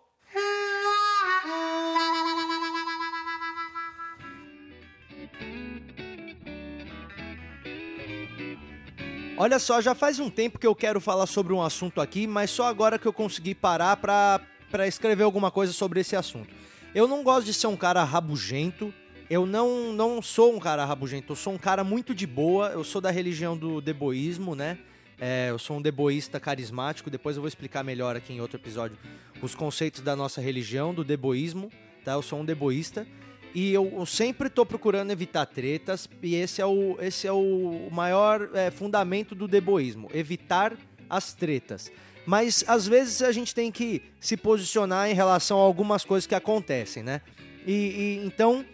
Olha 9.37 9.57
só, 9.57 9.81
já 9.81 9.95
faz 9.95 10.19
um 10.19 10.29
tempo 10.29 10.59
que 10.59 10.67
eu 10.67 10.75
quero 10.75 11.01
falar 11.01 11.25
sobre 11.25 11.51
um 11.51 11.63
assunto 11.63 11.99
aqui, 11.99 12.27
mas 12.27 12.51
só 12.51 12.65
agora 12.65 12.99
que 12.99 13.07
eu 13.07 13.13
consegui 13.13 13.55
parar 13.55 13.97
pra 13.97 14.87
escrever 14.87 15.23
alguma 15.23 15.49
coisa 15.49 15.73
sobre 15.73 15.99
esse 16.01 16.15
assunto. 16.15 16.53
Eu 16.93 17.07
não 17.07 17.23
gosto 17.23 17.45
de 17.45 17.53
ser 17.53 17.65
um 17.65 17.75
cara 17.75 18.03
rabugento, 18.03 18.93
eu 19.27 19.47
não, 19.47 19.91
não 19.93 20.21
sou 20.21 20.53
um 20.53 20.59
cara 20.59 20.85
rabugento, 20.85 21.31
eu 21.31 21.35
sou 21.35 21.53
um 21.53 21.57
cara 21.57 21.83
muito 21.83 22.13
de 22.13 22.27
boa, 22.27 22.67
eu 22.67 22.83
sou 22.83 23.01
da 23.01 23.09
religião 23.09 23.57
do 23.57 23.81
deboísmo, 23.81 24.53
né? 24.53 24.77
É, 25.23 25.51
eu 25.51 25.59
sou 25.59 25.77
um 25.77 25.81
deboísta 25.81 26.39
carismático, 26.39 27.07
depois 27.07 27.35
eu 27.35 27.43
vou 27.43 27.47
explicar 27.47 27.83
melhor 27.83 28.15
aqui 28.15 28.33
em 28.33 28.41
outro 28.41 28.57
episódio 28.57 28.97
os 29.39 29.53
conceitos 29.53 30.01
da 30.01 30.15
nossa 30.15 30.41
religião, 30.41 30.95
do 30.95 31.03
deboísmo, 31.03 31.71
tá? 32.03 32.13
Eu 32.13 32.23
sou 32.23 32.39
um 32.39 32.45
deboísta. 32.45 33.05
E 33.53 33.71
eu, 33.71 33.91
eu 33.97 34.05
sempre 34.07 34.49
tô 34.49 34.65
procurando 34.65 35.11
evitar 35.11 35.45
tretas, 35.45 36.09
e 36.23 36.33
esse 36.33 36.59
é 36.59 36.65
o, 36.65 36.97
esse 36.99 37.27
é 37.27 37.31
o 37.31 37.87
maior 37.91 38.49
é, 38.55 38.71
fundamento 38.71 39.35
do 39.35 39.47
deboísmo, 39.47 40.09
evitar 40.11 40.75
as 41.07 41.33
tretas. 41.33 41.91
Mas 42.25 42.63
às 42.67 42.87
vezes 42.87 43.21
a 43.21 43.31
gente 43.31 43.53
tem 43.53 43.71
que 43.71 44.01
se 44.19 44.35
posicionar 44.35 45.07
em 45.07 45.13
relação 45.13 45.59
a 45.59 45.61
algumas 45.61 46.03
coisas 46.03 46.25
que 46.25 46.33
acontecem, 46.33 47.03
né? 47.03 47.21
E, 47.67 47.71
e 47.71 48.25
então, 48.25 48.65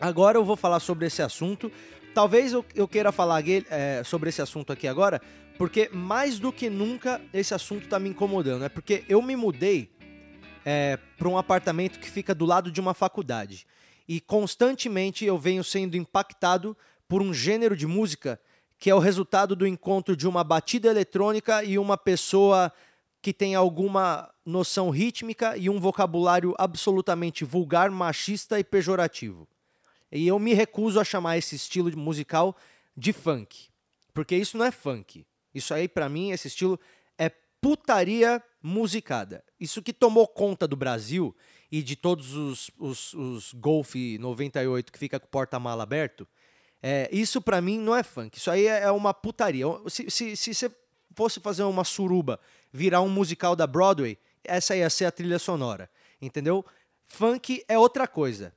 agora 0.00 0.38
eu 0.38 0.44
vou 0.44 0.56
falar 0.56 0.80
sobre 0.80 1.06
esse 1.06 1.20
assunto. 1.20 1.70
Talvez 2.14 2.52
eu, 2.52 2.64
eu 2.74 2.86
queira 2.86 3.10
falar 3.10 3.42
é, 3.48 4.02
sobre 4.04 4.28
esse 4.28 4.40
assunto 4.40 4.72
aqui 4.72 4.86
agora, 4.86 5.20
porque 5.58 5.88
mais 5.92 6.38
do 6.38 6.52
que 6.52 6.68
nunca 6.68 7.20
esse 7.32 7.54
assunto 7.54 7.88
tá 7.88 7.98
me 7.98 8.08
incomodando. 8.08 8.64
É 8.64 8.68
porque 8.68 9.04
eu 9.08 9.20
me 9.22 9.36
mudei 9.36 9.90
é, 10.64 10.98
para 11.16 11.28
um 11.28 11.38
apartamento 11.38 11.98
que 11.98 12.10
fica 12.10 12.34
do 12.34 12.44
lado 12.44 12.70
de 12.70 12.80
uma 12.80 12.94
faculdade. 12.94 13.66
E 14.08 14.20
constantemente 14.20 15.24
eu 15.24 15.38
venho 15.38 15.62
sendo 15.62 15.96
impactado 15.96 16.76
por 17.08 17.22
um 17.22 17.32
gênero 17.32 17.76
de 17.76 17.86
música 17.86 18.40
que 18.82 18.90
é 18.90 18.94
o 18.96 18.98
resultado 18.98 19.54
do 19.54 19.64
encontro 19.64 20.16
de 20.16 20.26
uma 20.26 20.42
batida 20.42 20.88
eletrônica 20.88 21.62
e 21.62 21.78
uma 21.78 21.96
pessoa 21.96 22.72
que 23.22 23.32
tem 23.32 23.54
alguma 23.54 24.28
noção 24.44 24.90
rítmica 24.90 25.56
e 25.56 25.70
um 25.70 25.78
vocabulário 25.78 26.52
absolutamente 26.58 27.44
vulgar, 27.44 27.92
machista 27.92 28.58
e 28.58 28.64
pejorativo. 28.64 29.46
E 30.10 30.26
eu 30.26 30.36
me 30.36 30.52
recuso 30.52 30.98
a 30.98 31.04
chamar 31.04 31.38
esse 31.38 31.54
estilo 31.54 31.96
musical 31.96 32.56
de 32.96 33.12
funk, 33.12 33.68
porque 34.12 34.34
isso 34.34 34.58
não 34.58 34.64
é 34.64 34.72
funk. 34.72 35.24
Isso 35.54 35.72
aí 35.74 35.88
pra 35.88 36.08
mim 36.08 36.30
esse 36.30 36.48
estilo 36.48 36.78
é 37.18 37.30
putaria 37.60 38.42
musicada. 38.62 39.44
Isso 39.58 39.82
que 39.82 39.92
tomou 39.92 40.26
conta 40.26 40.66
do 40.66 40.76
Brasil 40.76 41.34
e 41.70 41.82
de 41.82 41.96
todos 41.96 42.34
os, 42.34 42.70
os, 42.78 43.14
os 43.14 43.52
Golf 43.54 43.94
98 44.18 44.92
que 44.92 44.98
fica 44.98 45.18
com 45.20 45.26
o 45.26 45.30
porta-mala 45.30 45.82
aberto, 45.82 46.26
é, 46.82 47.08
isso 47.12 47.40
pra 47.40 47.60
mim 47.60 47.78
não 47.78 47.94
é 47.96 48.02
funk. 48.02 48.36
Isso 48.38 48.50
aí 48.50 48.66
é 48.66 48.80
é 48.82 48.90
uma 48.90 49.14
putaria. 49.14 49.64
Se, 49.88 50.10
se, 50.10 50.36
se 50.36 50.54
você 50.54 50.70
fosse 51.14 51.40
fazer 51.40 51.62
uma 51.62 51.84
suruba, 51.84 52.40
virar 52.72 53.00
um 53.02 53.08
musical 53.08 53.54
da 53.54 53.66
Broadway, 53.66 54.18
essa 54.44 54.74
ia 54.76 54.90
ser 54.90 55.04
a 55.04 55.12
trilha 55.12 55.38
sonora. 55.38 55.88
Entendeu? 56.20 56.64
Funk 57.06 57.64
é 57.68 57.78
outra 57.78 58.08
coisa. 58.08 58.52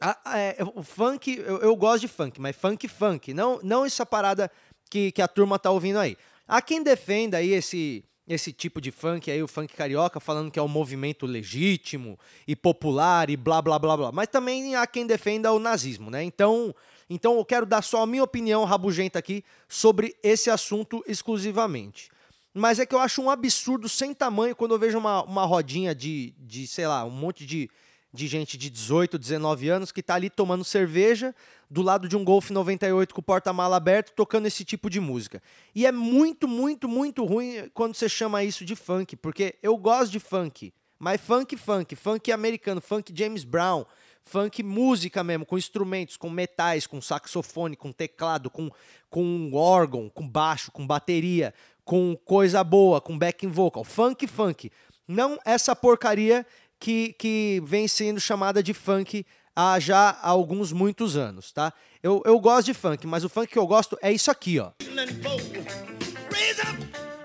A- 0.00 0.18
a- 0.24 0.38
é, 0.38 0.56
o 0.74 0.82
funk, 0.82 1.36
eu, 1.38 1.58
eu 1.58 1.76
gosto 1.76 2.00
de 2.00 2.08
funk, 2.08 2.40
mas 2.40 2.56
funk, 2.56 2.88
funk. 2.88 3.32
Não, 3.32 3.60
não 3.62 3.84
essa 3.84 4.04
parada 4.04 4.50
que, 4.92 5.10
que 5.10 5.22
a 5.22 5.28
turma 5.28 5.58
tá 5.58 5.70
ouvindo 5.70 5.98
aí. 5.98 6.18
Há 6.46 6.60
quem 6.60 6.82
defenda 6.82 7.38
aí 7.38 7.52
esse, 7.52 8.04
esse 8.28 8.52
tipo 8.52 8.78
de 8.78 8.90
funk 8.90 9.30
aí, 9.30 9.42
o 9.42 9.48
funk 9.48 9.72
carioca, 9.72 10.20
falando 10.20 10.50
que 10.50 10.58
é 10.58 10.62
um 10.62 10.68
movimento 10.68 11.24
legítimo 11.24 12.18
e 12.46 12.54
popular 12.54 13.30
e 13.30 13.36
blá 13.36 13.62
blá 13.62 13.78
blá 13.78 13.96
blá. 13.96 14.12
Mas 14.12 14.28
também 14.28 14.76
há 14.76 14.86
quem 14.86 15.06
defenda 15.06 15.50
o 15.50 15.58
nazismo, 15.58 16.10
né? 16.10 16.22
Então, 16.22 16.74
então 17.08 17.38
eu 17.38 17.44
quero 17.46 17.64
dar 17.64 17.80
só 17.80 18.02
a 18.02 18.06
minha 18.06 18.22
opinião 18.22 18.66
rabugenta 18.66 19.18
aqui 19.18 19.42
sobre 19.66 20.14
esse 20.22 20.50
assunto 20.50 21.02
exclusivamente. 21.08 22.10
Mas 22.52 22.78
é 22.78 22.84
que 22.84 22.94
eu 22.94 23.00
acho 23.00 23.22
um 23.22 23.30
absurdo 23.30 23.88
sem 23.88 24.12
tamanho 24.12 24.54
quando 24.54 24.74
eu 24.74 24.78
vejo 24.78 24.98
uma, 24.98 25.24
uma 25.24 25.46
rodinha 25.46 25.94
de, 25.94 26.34
de, 26.38 26.66
sei 26.66 26.86
lá, 26.86 27.02
um 27.02 27.10
monte 27.10 27.46
de, 27.46 27.70
de 28.12 28.26
gente 28.26 28.58
de 28.58 28.68
18, 28.68 29.18
19 29.18 29.68
anos 29.68 29.90
que 29.90 30.02
tá 30.02 30.14
ali 30.14 30.28
tomando 30.28 30.64
cerveja 30.64 31.34
do 31.70 31.80
lado 31.80 32.06
de 32.06 32.16
um 32.16 32.24
Golf 32.24 32.50
98 32.50 33.14
com 33.14 33.20
o 33.20 33.24
porta-mala 33.24 33.76
aberto, 33.76 34.12
tocando 34.14 34.46
esse 34.46 34.64
tipo 34.64 34.90
de 34.90 35.00
música. 35.00 35.42
E 35.74 35.86
é 35.86 35.92
muito, 35.92 36.46
muito, 36.46 36.86
muito 36.86 37.24
ruim 37.24 37.70
quando 37.72 37.94
você 37.94 38.08
chama 38.08 38.44
isso 38.44 38.64
de 38.64 38.76
funk, 38.76 39.16
porque 39.16 39.54
eu 39.62 39.76
gosto 39.78 40.12
de 40.12 40.20
funk, 40.20 40.74
mas 40.98 41.20
funk, 41.20 41.56
funk, 41.56 41.96
funk 41.96 42.30
americano, 42.30 42.80
funk 42.82 43.12
James 43.16 43.44
Brown, 43.44 43.84
funk 44.22 44.62
música 44.62 45.24
mesmo, 45.24 45.46
com 45.46 45.56
instrumentos, 45.56 46.18
com 46.18 46.28
metais, 46.28 46.86
com 46.86 47.00
saxofone, 47.00 47.76
com 47.76 47.90
teclado, 47.90 48.50
com, 48.50 48.70
com 49.08 49.50
órgão, 49.54 50.10
com 50.10 50.28
baixo, 50.28 50.70
com 50.70 50.86
bateria, 50.86 51.54
com 51.84 52.16
coisa 52.24 52.62
boa, 52.62 53.00
com 53.00 53.18
backing 53.18 53.48
vocal. 53.48 53.84
Funk, 53.84 54.26
funk. 54.26 54.70
Não 55.08 55.38
essa 55.44 55.74
porcaria 55.74 56.46
que, 56.82 57.12
que 57.12 57.62
vem 57.64 57.86
sendo 57.86 58.18
chamada 58.18 58.60
de 58.60 58.74
funk 58.74 59.24
há 59.54 59.78
já 59.78 60.18
alguns 60.20 60.72
muitos 60.72 61.16
anos, 61.16 61.52
tá? 61.52 61.72
Eu, 62.02 62.20
eu 62.26 62.40
gosto 62.40 62.66
de 62.66 62.74
funk, 62.74 63.06
mas 63.06 63.22
o 63.22 63.28
funk 63.28 63.52
que 63.52 63.58
eu 63.58 63.66
gosto 63.68 63.96
é 64.02 64.10
isso 64.10 64.32
aqui, 64.32 64.58
ó. 64.58 64.72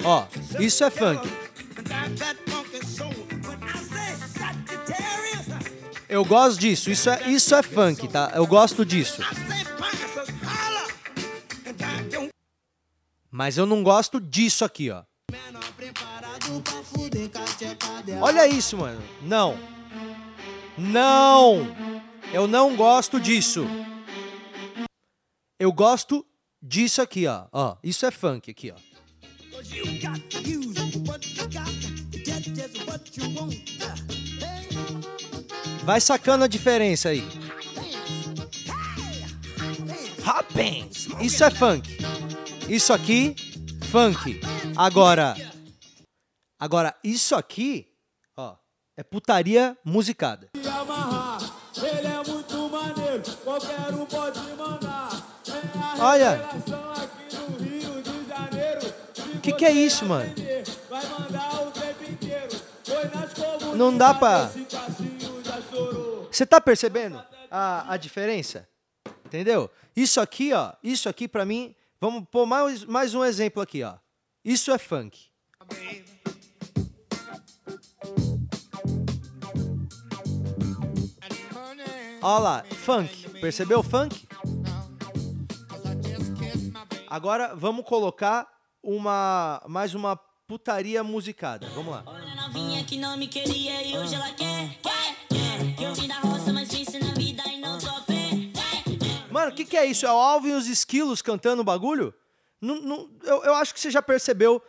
Ó, 0.04 0.28
isso 0.60 0.84
é 0.84 0.92
funk. 0.92 1.28
Eu 6.08 6.24
gosto 6.24 6.60
disso, 6.60 6.92
isso 6.92 7.10
é, 7.10 7.28
isso 7.28 7.56
é 7.56 7.64
funk, 7.64 8.08
tá? 8.10 8.32
Eu 8.36 8.46
gosto 8.46 8.86
disso. 8.86 9.24
Mas 13.32 13.58
eu 13.58 13.66
não 13.66 13.82
gosto 13.82 14.22
disso 14.22 14.64
aqui, 14.64 14.92
ó. 14.92 15.02
Olha 18.22 18.48
isso, 18.48 18.78
mano. 18.78 19.02
Não. 19.22 19.58
Não. 20.78 21.76
Eu 22.34 22.48
não 22.48 22.76
gosto 22.76 23.20
disso. 23.20 23.66
Eu 25.60 25.72
gosto 25.72 26.26
disso 26.62 27.02
aqui, 27.02 27.26
ó. 27.28 27.46
Ó, 27.52 27.78
isso 27.84 28.06
é 28.06 28.12
funk 28.12 28.52
aqui, 28.52 28.72
ó. 28.72 28.76
Vai 35.84 36.02
sacando 36.02 36.44
a 36.44 36.48
diferença 36.48 37.10
aí. 37.10 37.24
Rapens. 40.24 41.08
Isso 41.22 41.44
é 41.44 41.50
funk. 41.50 41.98
Isso 42.68 42.92
aqui, 42.92 43.34
funk. 43.90 44.42
Agora, 44.76 45.36
agora 46.60 46.94
isso 47.04 47.34
aqui, 47.34 47.88
é 48.98 49.04
putaria 49.04 49.78
musicada. 49.86 50.50
É 55.98 56.02
Olha. 56.02 56.32
revelação 56.32 56.92
aqui 56.92 57.36
no 57.36 57.58
Rio 57.64 58.02
de 58.02 58.28
Janeiro. 58.28 58.82
Se 59.14 59.40
Que 59.42 59.54
que 59.54 59.66
é 59.66 59.72
isso, 59.72 60.06
mano? 60.06 60.30
aprender, 60.32 60.64
Vai 60.90 61.06
mandar 61.08 61.62
o 61.68 61.72
tempo 61.72 62.12
inteiro. 62.12 62.62
Foi 62.84 63.04
nas 63.10 63.34
comunidades, 63.34 63.78
Não 63.78 63.96
dá 63.98 64.14
pra-. 64.14 64.50
Você 66.32 66.46
tá 66.46 66.60
percebendo 66.60 67.24
a, 67.50 67.94
a 67.94 67.98
diferença? 67.98 68.68
Entendeu? 69.26 69.70
Isso 69.96 70.20
aqui, 70.20 70.54
ó, 70.54 70.74
isso 70.84 71.08
aqui 71.10 71.28
pra 71.28 71.46
mim, 71.46 71.76
vamos 72.00 72.24
pôr 72.32 72.46
mais, 72.46 72.84
mais 72.86 73.14
um 73.14 73.24
exemplo 73.24 73.62
aqui, 73.62 73.84
ó. 73.84 73.96
Isso 74.44 74.72
é 74.72 74.78
funk. 74.78 75.28
Olha 82.30 82.40
lá, 82.40 82.64
funk. 82.84 83.30
Percebeu 83.40 83.80
o 83.80 83.84
funk? 83.84 84.28
Agora 87.10 87.56
vamos 87.56 87.86
colocar 87.86 88.46
uma 88.84 89.64
mais 89.66 89.96
uma 89.96 90.18
putaria 90.46 91.06
musicada. 91.06 91.70
Vamos 91.70 91.94
lá. 91.94 92.04
Olha 92.06 92.34
a 92.34 92.36
novinha 92.48 92.84
que 92.84 92.98
não 92.98 93.16
me 93.16 93.30
queria 93.30 93.82
e 93.82 93.98
hoje 93.98 94.14
ela 94.14 94.30
quer, 94.34 94.78
quer, 94.82 95.16
quer. 95.30 95.76
Que 95.78 95.84
eu 95.86 95.94
vim 95.96 96.10
da 96.10 96.20
roça, 96.20 96.52
mas 96.52 96.68
venci 96.70 97.00
na 97.00 97.14
vida 97.14 97.44
e 97.48 97.62
não 97.62 97.78
tô 97.80 97.88
a 97.88 98.02
pé. 98.02 98.30
quer, 98.54 98.84
quer. 98.84 99.32
Mano, 99.32 99.52
o 99.54 99.56
que, 99.56 99.64
que 99.64 99.78
é 99.78 99.86
isso? 99.86 100.06
É 100.06 100.12
o 100.12 100.18
Alvin 100.18 100.50
e 100.50 100.56
os 100.56 100.68
esquilos 100.68 101.22
cantando 101.22 101.62
o 101.62 101.66
bagulho? 101.66 102.14
Não, 102.60 102.76
não- 102.82 103.10
eu, 103.24 103.42
eu 103.46 103.56
acho 103.56 103.74
que 103.74 103.80
você 103.80 103.90
já 103.90 104.02
percebeu 104.02 104.62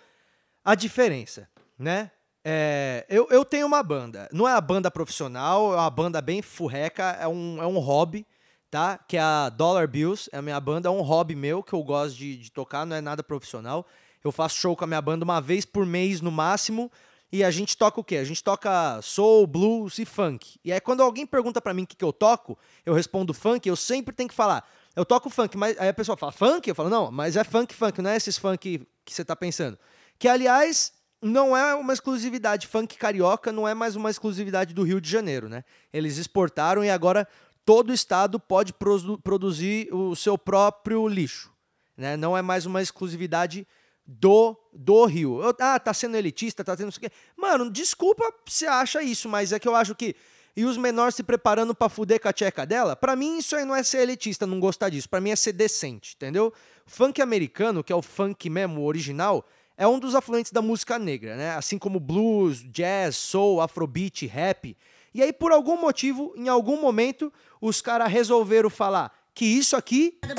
a 0.65 0.77
diferença, 0.77 1.49
né? 1.77 2.13
É, 2.51 3.05
eu, 3.11 3.29
eu 3.31 3.45
tenho 3.45 3.67
uma 3.67 3.83
banda. 3.83 4.27
Não 4.33 4.49
é 4.49 4.55
a 4.55 4.61
banda 4.61 4.91
profissional, 4.91 5.75
é 5.75 5.77
uma 5.77 5.91
banda 5.91 6.23
bem 6.23 6.41
furreca, 6.41 7.03
é 7.21 7.29
um, 7.29 7.63
é 7.63 7.67
um 7.67 7.79
hobby, 7.79 8.27
tá? 8.71 8.97
Que 8.97 9.19
é 9.19 9.21
a 9.21 9.51
Dollar 9.51 9.87
Bills, 9.87 10.31
é 10.33 10.39
a 10.39 10.41
minha 10.41 10.59
banda, 10.59 10.89
é 10.89 10.91
um 10.91 11.03
hobby 11.03 11.35
meu 11.35 11.63
que 11.63 11.75
eu 11.75 11.83
gosto 11.83 12.17
de, 12.17 12.39
de 12.39 12.51
tocar, 12.51 12.87
não 12.87 12.97
é 12.97 13.03
nada 13.03 13.23
profissional. 13.23 13.87
Eu 14.25 14.33
faço 14.33 14.57
show 14.57 14.75
com 14.75 14.83
a 14.83 14.87
minha 14.87 15.03
banda 15.03 15.27
uma 15.27 15.43
vez 15.43 15.67
por 15.67 15.85
mês 15.85 16.23
no 16.23 16.33
máximo. 16.33 16.91
E 17.31 17.45
a 17.45 17.51
gente 17.51 17.77
toca 17.77 18.01
o 18.01 18.05
quê? 18.05 18.17
A 18.17 18.25
gente 18.25 18.43
toca 18.43 18.99
soul, 19.03 19.47
blues 19.47 19.99
e 19.99 20.07
funk. 20.07 20.59
E 20.65 20.73
aí 20.73 20.81
quando 20.81 21.03
alguém 21.03 21.27
pergunta 21.27 21.61
pra 21.61 21.75
mim 21.75 21.83
o 21.83 21.87
que, 21.87 21.97
que 21.97 22.05
eu 22.05 22.15
toco, 22.15 22.59
eu 22.87 22.95
respondo 22.95 23.35
funk, 23.35 23.69
eu 23.69 23.77
sempre 23.77 24.15
tenho 24.15 24.31
que 24.31 24.35
falar, 24.35 24.67
eu 24.97 25.05
toco 25.05 25.29
funk, 25.29 25.55
mas 25.55 25.79
aí 25.79 25.91
a 25.91 25.95
pessoa 25.95 26.17
fala, 26.17 26.33
funk? 26.33 26.67
Eu 26.67 26.75
falo, 26.75 26.89
não, 26.89 27.13
mas 27.13 27.37
é 27.37 27.45
funk, 27.45 27.75
funk, 27.75 28.01
não 28.01 28.09
é 28.09 28.17
esses 28.17 28.39
funk 28.39 28.87
que 29.05 29.15
você 29.15 29.23
tá 29.23 29.37
pensando. 29.37 29.79
Que, 30.19 30.27
aliás, 30.27 30.95
não 31.23 31.57
é 31.57 31.75
uma 31.75 31.93
exclusividade 31.93 32.67
funk 32.67 32.97
carioca, 32.97 33.51
não 33.53 33.67
é 33.67 33.75
mais 33.75 33.97
uma 33.97 34.11
exclusividade 34.11 34.73
do 34.75 34.83
Rio 34.83 35.01
de 35.01 35.11
Janeiro, 35.11 35.49
né? 35.49 35.65
Eles 35.93 36.17
exportaram 36.19 36.85
e 36.85 36.91
agora 36.91 37.27
todo 37.65 37.93
estado 37.93 38.39
pode 38.39 38.73
produ- 38.73 39.19
produzir 39.19 39.89
o 39.93 40.15
seu 40.15 40.39
próprio 40.39 41.07
lixo, 41.09 41.53
né? 41.97 42.17
Não 42.17 42.37
é 42.37 42.43
mais 42.43 42.67
uma 42.67 42.81
exclusividade 42.81 43.67
do, 44.07 44.57
do 44.73 45.05
Rio. 45.05 45.43
Eu- 45.43 45.55
ah, 45.61 45.79
tá 45.79 45.93
sendo 45.93 46.17
elitista, 46.17 46.65
tá 46.65 46.77
tendo 46.77 46.87
não 46.87 46.93
sei 46.93 47.07
o 47.07 47.11
quê. 47.11 47.17
Mano, 47.37 47.71
desculpa 47.71 48.25
se 48.47 48.67
acha 48.67 49.03
isso, 49.03 49.29
mas 49.29 49.53
é 49.53 49.59
que 49.59 49.69
eu 49.69 49.75
acho 49.75 49.95
que. 49.95 50.15
E 50.57 50.65
os 50.65 50.77
menores 50.77 51.15
se 51.15 51.23
preparando 51.23 51.73
pra 51.73 51.89
fuder 51.89 52.21
com 52.21 52.27
a 52.29 52.33
tcheca 52.33 52.67
dela? 52.67 52.97
Pra 52.97 53.15
mim, 53.15 53.39
isso 53.39 53.55
aí 53.55 53.65
não 53.65 53.77
é 53.77 53.83
ser 53.85 53.99
elitista, 53.99 54.45
não 54.45 54.59
gostar 54.59 54.89
disso. 54.89 55.09
Pra 55.09 55.21
mim 55.21 55.31
é 55.31 55.37
ser 55.37 55.53
decente, 55.53 56.15
entendeu? 56.17 56.53
Funk 56.85 57.23
americano, 57.23 57.85
que 57.85 57.93
é 57.93 57.97
o 57.97 58.03
funk 58.03 58.51
mesmo, 58.51 58.81
o 58.81 58.85
original, 58.85 59.47
é 59.79 59.87
um 59.87 59.99
dos 60.01 60.17
afluentes 60.17 60.51
da 60.51 60.61
música 60.61 60.99
negra, 60.99 61.37
né? 61.37 61.51
Assim 61.51 61.79
como 61.79 62.01
blues, 62.01 62.65
jazz, 62.65 63.17
soul, 63.17 63.61
afrobeat, 63.61 64.27
rap. 64.27 64.77
E 65.15 65.23
aí, 65.23 65.33
por 65.33 65.53
algum 65.53 65.81
motivo, 65.81 66.35
em 66.37 66.49
algum 66.49 66.81
momento, 66.81 67.33
os 67.61 67.81
caras 67.81 68.11
resolveram 68.11 68.69
falar 68.69 69.13
que 69.33 69.45
isso 69.45 69.77
aqui 69.77 70.19
é. 70.25 70.27
é, 70.27 70.31
é. 70.31 70.35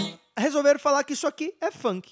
Man. 0.00 0.18
resolveram 0.36 0.80
falar 0.80 1.04
que 1.04 1.12
isso 1.12 1.26
aqui 1.26 1.54
é 1.60 1.70
funk. 1.70 2.10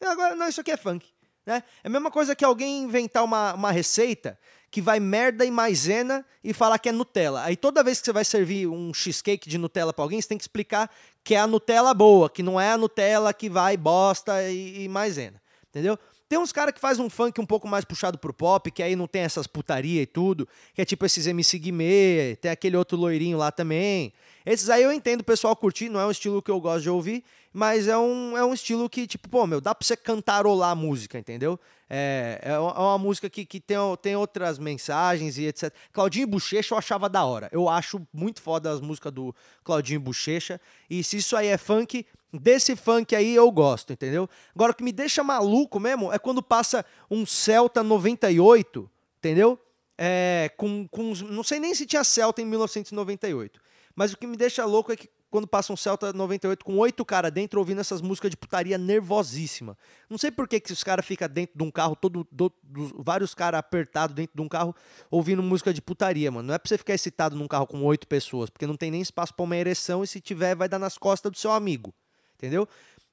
E 0.00 0.06
agora, 0.06 0.34
não, 0.34 0.48
isso 0.48 0.62
aqui 0.62 0.70
é 0.70 0.76
funk. 0.78 1.06
Né? 1.46 1.62
É 1.82 1.88
a 1.88 1.90
mesma 1.90 2.10
coisa 2.10 2.34
que 2.34 2.44
alguém 2.44 2.84
inventar 2.84 3.22
uma, 3.22 3.52
uma 3.52 3.70
receita 3.70 4.38
que 4.70 4.80
vai 4.80 4.98
merda 4.98 5.44
e 5.44 5.50
maisena 5.50 6.26
e 6.42 6.52
falar 6.52 6.78
que 6.78 6.88
é 6.88 6.92
Nutella. 6.92 7.44
Aí 7.44 7.56
toda 7.56 7.84
vez 7.84 8.00
que 8.00 8.06
você 8.06 8.12
vai 8.12 8.24
servir 8.24 8.66
um 8.66 8.92
cheesecake 8.92 9.48
de 9.48 9.56
Nutella 9.56 9.92
pra 9.92 10.04
alguém, 10.04 10.20
você 10.20 10.28
tem 10.28 10.38
que 10.38 10.42
explicar 10.42 10.90
que 11.24 11.34
é 11.34 11.40
a 11.40 11.46
Nutella 11.46 11.94
boa, 11.94 12.28
que 12.28 12.42
não 12.42 12.60
é 12.60 12.70
a 12.70 12.78
Nutella 12.78 13.32
que 13.32 13.48
vai 13.48 13.76
bosta 13.76 14.48
e, 14.48 14.84
e 14.84 14.88
maisena. 14.88 15.42
Entendeu? 15.70 15.98
Tem 16.28 16.38
uns 16.38 16.52
caras 16.52 16.74
que 16.74 16.80
faz 16.80 16.98
um 16.98 17.08
funk 17.08 17.40
um 17.40 17.46
pouco 17.46 17.66
mais 17.66 17.84
puxado 17.84 18.18
pro 18.18 18.32
pop, 18.32 18.70
que 18.70 18.82
aí 18.82 18.94
não 18.94 19.06
tem 19.06 19.22
essas 19.22 19.46
putaria 19.46 20.02
e 20.02 20.06
tudo, 20.06 20.48
que 20.74 20.82
é 20.82 20.84
tipo 20.84 21.04
esses 21.04 21.26
MC 21.26 21.58
Guimê, 21.58 22.36
tem 22.40 22.50
aquele 22.50 22.76
outro 22.76 22.96
loirinho 22.96 23.38
lá 23.38 23.50
também. 23.50 24.12
Esses 24.44 24.68
aí 24.68 24.82
eu 24.82 24.92
entendo 24.92 25.20
o 25.20 25.24
pessoal 25.24 25.54
curtir, 25.56 25.88
não 25.88 26.00
é 26.00 26.06
um 26.06 26.10
estilo 26.10 26.42
que 26.42 26.50
eu 26.50 26.60
gosto 26.60 26.82
de 26.82 26.90
ouvir, 26.90 27.24
mas 27.56 27.86
é 27.86 27.96
um, 27.96 28.36
é 28.36 28.44
um 28.44 28.52
estilo 28.52 28.90
que, 28.90 29.06
tipo, 29.06 29.28
pô, 29.28 29.46
meu, 29.46 29.60
dá 29.60 29.72
pra 29.72 29.86
você 29.86 29.96
cantarolar 29.96 30.72
a 30.72 30.74
música, 30.74 31.16
entendeu? 31.16 31.58
É, 31.88 32.40
é 32.42 32.58
uma 32.58 32.96
é 32.96 32.98
música 32.98 33.30
que, 33.30 33.46
que 33.46 33.60
tem, 33.60 33.76
tem 34.02 34.16
outras 34.16 34.58
mensagens 34.58 35.38
e 35.38 35.46
etc. 35.46 35.72
Claudinho 35.92 36.26
Bochecha 36.26 36.74
eu 36.74 36.78
achava 36.78 37.08
da 37.08 37.24
hora. 37.24 37.48
Eu 37.52 37.68
acho 37.68 38.04
muito 38.12 38.42
foda 38.42 38.72
as 38.72 38.80
músicas 38.80 39.12
do 39.12 39.32
Claudinho 39.62 40.00
Bochecha. 40.00 40.60
E 40.90 41.04
se 41.04 41.18
isso 41.18 41.36
aí 41.36 41.46
é 41.46 41.56
funk, 41.56 42.04
desse 42.32 42.74
funk 42.74 43.14
aí 43.14 43.36
eu 43.36 43.48
gosto, 43.52 43.92
entendeu? 43.92 44.28
Agora 44.52 44.72
o 44.72 44.74
que 44.74 44.82
me 44.82 44.90
deixa 44.90 45.22
maluco 45.22 45.78
mesmo 45.78 46.12
é 46.12 46.18
quando 46.18 46.42
passa 46.42 46.84
um 47.08 47.24
Celta 47.24 47.84
98, 47.84 48.90
entendeu? 49.18 49.56
É, 49.96 50.50
com, 50.56 50.88
com, 50.88 51.14
não 51.30 51.44
sei 51.44 51.60
nem 51.60 51.72
se 51.72 51.86
tinha 51.86 52.02
Celta 52.02 52.42
em 52.42 52.46
1998. 52.46 53.60
Mas 53.94 54.12
o 54.12 54.18
que 54.18 54.26
me 54.26 54.36
deixa 54.36 54.64
louco 54.64 54.90
é 54.90 54.96
que 54.96 55.08
quando 55.34 55.48
passa 55.48 55.72
um 55.72 55.76
Celta 55.76 56.12
98 56.12 56.64
com 56.64 56.78
oito 56.78 57.04
caras 57.04 57.32
dentro 57.32 57.58
ouvindo 57.58 57.80
essas 57.80 58.00
músicas 58.00 58.30
de 58.30 58.36
putaria 58.36 58.78
nervosíssima. 58.78 59.76
Não 60.08 60.16
sei 60.16 60.30
por 60.30 60.46
que, 60.46 60.60
que 60.60 60.72
os 60.72 60.84
caras 60.84 61.04
ficam 61.04 61.28
dentro 61.28 61.58
de 61.58 61.64
um 61.64 61.72
carro, 61.72 61.96
todo, 61.96 62.24
do- 62.30 62.54
vários 62.98 63.34
caras 63.34 63.58
apertados 63.58 64.14
dentro 64.14 64.36
de 64.36 64.40
um 64.40 64.48
carro 64.48 64.72
ouvindo 65.10 65.42
música 65.42 65.74
de 65.74 65.82
putaria, 65.82 66.30
mano. 66.30 66.46
Não 66.46 66.54
é 66.54 66.58
pra 66.58 66.68
você 66.68 66.78
ficar 66.78 66.94
excitado 66.94 67.34
num 67.34 67.48
carro 67.48 67.66
com 67.66 67.82
oito 67.82 68.06
pessoas, 68.06 68.48
porque 68.48 68.64
não 68.64 68.76
tem 68.76 68.92
nem 68.92 69.00
espaço 69.00 69.34
pra 69.34 69.42
uma 69.42 69.56
ereção 69.56 70.04
e 70.04 70.06
se 70.06 70.20
tiver 70.20 70.54
vai 70.54 70.68
dar 70.68 70.78
nas 70.78 70.96
costas 70.96 71.32
do 71.32 71.36
seu 71.36 71.50
amigo. 71.50 71.92
Entendeu? 72.36 72.68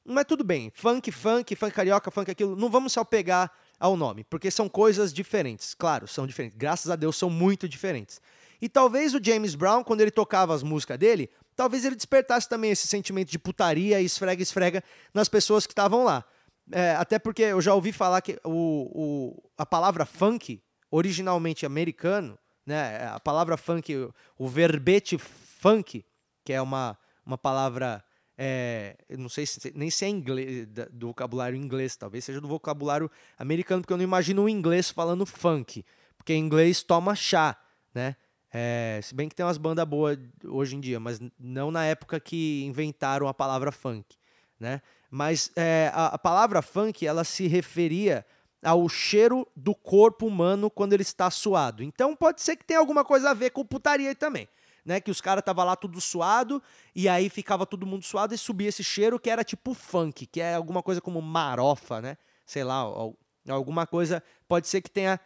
Mas 0.05 0.25
tudo 0.25 0.43
bem. 0.43 0.71
Funk, 0.75 1.11
funk, 1.11 1.55
funk 1.55 1.73
carioca, 1.73 2.11
funk 2.11 2.29
aquilo. 2.29 2.55
Não 2.55 2.69
vamos 2.69 2.93
se 2.93 2.99
apegar 2.99 3.51
ao 3.79 3.97
nome, 3.97 4.23
porque 4.25 4.51
são 4.51 4.69
coisas 4.69 5.11
diferentes. 5.11 5.73
Claro, 5.73 6.07
são 6.07 6.27
diferentes. 6.27 6.55
Graças 6.55 6.91
a 6.91 6.95
Deus 6.95 7.17
são 7.17 7.31
muito 7.31 7.67
diferentes. 7.67 8.21
E 8.61 8.69
talvez 8.69 9.15
o 9.15 9.19
James 9.23 9.55
Brown, 9.55 9.83
quando 9.83 10.01
ele 10.01 10.11
tocava 10.11 10.53
as 10.53 10.61
músicas 10.61 10.99
dele, 10.99 11.31
talvez 11.55 11.85
ele 11.85 11.95
despertasse 11.95 12.47
também 12.47 12.71
esse 12.71 12.87
sentimento 12.87 13.29
de 13.29 13.39
putaria 13.39 14.01
e 14.01 14.05
esfrega-esfrega 14.05 14.83
nas 15.13 15.29
pessoas 15.29 15.65
que 15.65 15.73
estavam 15.73 16.03
lá. 16.03 16.23
É, 16.71 16.95
até 16.95 17.19
porque 17.19 17.43
eu 17.43 17.61
já 17.61 17.73
ouvi 17.73 17.91
falar 17.91 18.21
que 18.21 18.39
o, 18.43 18.51
o, 18.93 19.43
a 19.57 19.65
palavra 19.65 20.05
funk, 20.05 20.61
originalmente 20.89 21.65
americano, 21.65 22.37
né, 22.65 23.07
a 23.07 23.19
palavra 23.19 23.57
funk, 23.57 23.95
o, 23.95 24.13
o 24.37 24.47
verbete 24.47 25.17
funk, 25.17 26.05
que 26.43 26.53
é 26.53 26.61
uma, 26.61 26.97
uma 27.25 27.37
palavra, 27.37 28.03
é, 28.37 28.95
não 29.17 29.29
sei 29.29 29.45
se, 29.45 29.71
nem 29.75 29.89
se 29.89 30.05
é 30.05 30.09
inglês, 30.09 30.67
do 30.91 31.07
vocabulário 31.07 31.57
inglês, 31.57 31.95
talvez 31.95 32.23
seja 32.23 32.39
do 32.39 32.47
vocabulário 32.47 33.09
americano, 33.37 33.81
porque 33.81 33.93
eu 33.93 33.97
não 33.97 34.03
imagino 34.03 34.43
um 34.43 34.49
inglês 34.49 34.89
falando 34.89 35.25
funk, 35.25 35.83
porque 36.17 36.33
inglês 36.33 36.83
toma 36.83 37.15
chá, 37.15 37.57
né? 37.93 38.15
É, 38.53 38.99
se 39.01 39.15
bem 39.15 39.29
que 39.29 39.35
tem 39.35 39.45
umas 39.45 39.57
bandas 39.57 39.85
boas 39.85 40.17
hoje 40.45 40.75
em 40.75 40.79
dia, 40.81 40.99
mas 40.99 41.19
não 41.39 41.71
na 41.71 41.85
época 41.85 42.19
que 42.19 42.63
inventaram 42.65 43.27
a 43.27 43.33
palavra 43.33 43.71
funk, 43.71 44.17
né? 44.59 44.81
Mas 45.09 45.51
é, 45.55 45.89
a, 45.93 46.07
a 46.07 46.17
palavra 46.17 46.61
funk, 46.61 47.05
ela 47.05 47.23
se 47.23 47.47
referia 47.47 48.25
ao 48.63 48.87
cheiro 48.89 49.47
do 49.55 49.73
corpo 49.73 50.27
humano 50.27 50.69
quando 50.69 50.93
ele 50.93 51.01
está 51.01 51.29
suado. 51.31 51.81
Então 51.83 52.15
pode 52.15 52.41
ser 52.41 52.55
que 52.55 52.65
tenha 52.65 52.79
alguma 52.79 53.03
coisa 53.03 53.31
a 53.31 53.33
ver 53.33 53.51
com 53.51 53.65
putaria 53.65 54.09
aí 54.09 54.15
também, 54.15 54.47
né? 54.85 54.99
Que 54.99 55.09
os 55.11 55.21
caras 55.21 55.41
estavam 55.41 55.65
lá 55.65 55.75
tudo 55.75 55.99
suado 56.01 56.61
e 56.93 57.07
aí 57.07 57.29
ficava 57.29 57.65
todo 57.65 57.85
mundo 57.87 58.03
suado 58.03 58.33
e 58.33 58.37
subia 58.37 58.67
esse 58.69 58.83
cheiro 58.83 59.19
que 59.19 59.29
era 59.29 59.43
tipo 59.43 59.73
funk, 59.73 60.25
que 60.25 60.41
é 60.41 60.55
alguma 60.55 60.83
coisa 60.83 60.99
como 61.01 61.21
marofa, 61.21 62.01
né? 62.01 62.17
Sei 62.45 62.63
lá, 62.63 62.75
al- 62.75 63.17
alguma 63.49 63.87
coisa 63.87 64.21
pode 64.47 64.67
ser 64.67 64.81
que 64.81 64.89
tenha 64.91 65.19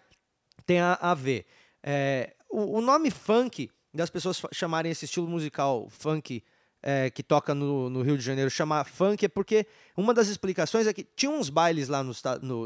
tenha 0.66 0.94
a 1.02 1.14
ver. 1.14 1.46
É, 1.84 2.36
o, 2.56 2.82
nome 2.82 3.10
funk, 3.12 3.70
das 3.94 4.10
pessoas 4.10 4.42
chamarem 4.52 4.92
esse 4.92 5.06
estilo 5.06 5.28
musical 5.28 5.88
funk 5.90 6.44
é, 6.84 7.10
que 7.10 7.24
toca 7.24 7.56
no, 7.56 7.90
no 7.90 8.02
Rio 8.02 8.18
de 8.18 8.24
Janeiro, 8.24 8.50
chamar 8.50 8.84
funk, 8.86 9.26
é 9.26 9.28
porque 9.28 9.66
uma 9.98 10.14
das 10.14 10.28
explicações 10.28 10.86
é 10.88 10.94
que 10.94 11.04
tinha 11.04 11.32
uns 11.32 11.50
bailes 11.50 11.88
lá 11.88 12.04
no, 12.04 12.14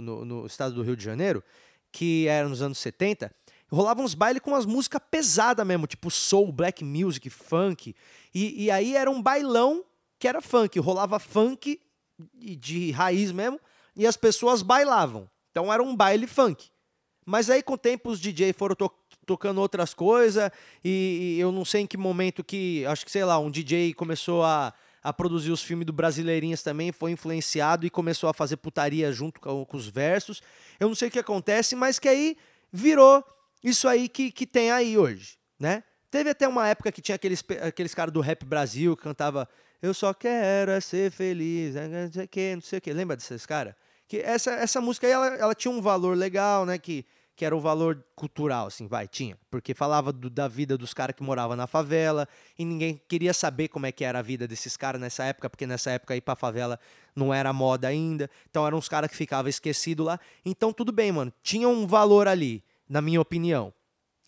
no, 0.02 0.26
no- 0.26 0.46
estado 0.46 0.74
do 0.76 0.82
Rio 0.82 0.96
de 0.96 1.04
Janeiro, 1.04 1.44
que 1.92 2.28
eram 2.28 2.50
nos 2.50 2.62
anos 2.62 2.78
70, 2.80 3.34
rolavam 3.72 4.04
uns 4.04 4.14
bailes 4.16 4.42
com 4.42 4.52
umas 4.52 4.66
músicas 4.66 5.02
pesadas 5.10 5.66
mesmo, 5.66 5.88
tipo 5.88 6.10
soul, 6.12 6.52
black 6.52 6.84
music, 6.84 7.30
funk. 7.30 7.96
E, 8.34 8.66
e 8.66 8.72
aí 8.72 8.96
era 8.96 9.10
um 9.10 9.22
bailão 9.22 9.84
que 10.20 10.28
era 10.28 10.42
funk, 10.42 10.78
rolava 10.80 11.18
funk 11.20 11.80
de- 12.34 12.56
de 12.56 12.92
raiz 12.92 13.32
mesmo, 13.32 13.60
e 13.96 14.06
as 14.06 14.18
pessoas 14.18 14.62
bailavam. 14.62 15.30
Então 15.52 15.72
era 15.72 15.82
um 15.82 15.96
baile 15.96 16.28
funk. 16.28 16.70
Mas 17.26 17.50
aí 17.50 17.62
com 17.64 17.74
o 17.74 17.78
tempo 17.78 18.10
os 18.10 18.20
DJ 18.20 18.52
foram 18.54 18.76
to- 18.76 18.92
tocando 19.30 19.62
outras 19.62 19.94
coisas 19.94 20.50
e, 20.84 21.36
e 21.36 21.40
eu 21.40 21.52
não 21.52 21.64
sei 21.64 21.82
em 21.82 21.88
que 21.88 21.96
momento 21.96 22.44
que, 22.44 22.84
acho 22.88 23.06
que 23.06 23.12
sei 23.12 23.24
lá, 23.24 23.38
um 23.38 23.52
DJ 23.52 23.94
começou 23.94 24.44
a, 24.44 24.74
a 25.04 25.14
produzir 25.14 25.52
os 25.52 25.62
filmes 25.62 25.86
do 25.86 25.94
Brasileirinhas 25.94 26.64
também, 26.64 26.92
foi 26.92 27.12
influenciado 27.12 27.86
e 27.86 27.92
começou 27.92 28.28
a 28.28 28.34
fazer 28.34 28.58
putaria 28.58 29.12
junto 29.12 29.40
com, 29.40 29.64
com 29.64 29.78
os 29.78 29.88
versos. 29.88 30.42
Eu 30.80 30.88
não 30.88 30.96
sei 30.96 31.10
o 31.10 31.12
que 31.12 31.20
acontece, 31.20 31.76
mas 31.76 32.00
que 32.00 32.10
aí 32.10 32.36
virou 32.74 33.24
isso 33.64 33.88
aí 33.88 34.10
que, 34.10 34.32
que 34.32 34.48
tem 34.48 34.72
aí 34.72 34.98
hoje, 34.98 35.38
né? 35.60 35.84
Teve 36.10 36.32
até 36.32 36.48
uma 36.48 36.68
época 36.68 36.92
que 36.92 37.04
tinha 37.04 37.16
aqueles, 37.16 37.44
aqueles 37.62 37.94
caras 37.94 38.12
do 38.12 38.20
Rap 38.20 38.44
Brasil 38.44 38.98
que 38.98 39.04
cantava 39.04 39.48
Eu 39.80 39.94
só 39.94 40.12
quero 40.12 40.72
é 40.72 40.82
ser 40.82 41.12
feliz, 41.12 41.76
né, 41.76 41.88
não 41.88 42.12
sei 42.12 42.26
o 42.26 42.28
que, 42.28 42.56
não 42.56 42.62
sei 42.64 42.80
o 42.80 42.82
que. 42.82 42.92
Lembra 42.92 43.16
desses 43.16 43.46
caras? 43.46 43.76
Que 44.08 44.18
essa, 44.18 44.54
essa 44.54 44.82
música 44.82 45.06
aí, 45.06 45.14
ela, 45.14 45.28
ela 45.36 45.54
tinha 45.54 45.72
um 45.72 45.84
valor 45.84 46.18
legal, 46.18 46.66
né? 46.66 46.80
Que, 46.80 47.06
que 47.40 47.46
era 47.46 47.56
o 47.56 47.60
valor 47.62 48.04
cultural, 48.18 48.68
assim, 48.68 48.86
vai, 48.86 49.08
tinha. 49.08 49.38
Porque 49.50 49.74
falava 49.74 50.12
do- 50.12 50.30
da 50.30 50.46
vida 50.50 50.78
dos 50.78 50.94
caras 50.94 51.16
que 51.16 51.24
moravam 51.24 51.56
na 51.56 51.68
favela 51.68 52.28
e 52.58 52.66
ninguém 52.66 53.02
queria 53.08 53.34
saber 53.34 53.70
como 53.70 53.86
é 53.86 53.94
que 53.94 54.04
era 54.04 54.20
a 54.20 54.22
vida 54.22 54.46
desses 54.46 54.76
caras 54.76 55.00
nessa 55.00 55.24
época, 55.24 55.50
porque 55.50 55.66
nessa 55.66 55.90
época 55.92 56.18
ir 56.18 56.20
pra 56.20 56.36
favela 56.36 56.78
não 57.16 57.34
era 57.34 57.54
moda 57.54 57.88
ainda. 57.88 58.30
Então 58.50 58.68
eram 58.68 58.78
uns 58.78 58.90
caras 58.90 59.10
que 59.10 59.16
ficavam 59.16 59.48
esquecidos 59.48 60.06
lá. 60.06 60.20
Então 60.44 60.74
tudo 60.74 60.92
bem, 60.92 61.14
mano. 61.14 61.32
Tinha 61.42 61.70
um 61.70 61.88
valor 61.88 62.28
ali, 62.28 62.62
na 62.90 63.02
minha 63.02 63.22
opinião. 63.22 63.74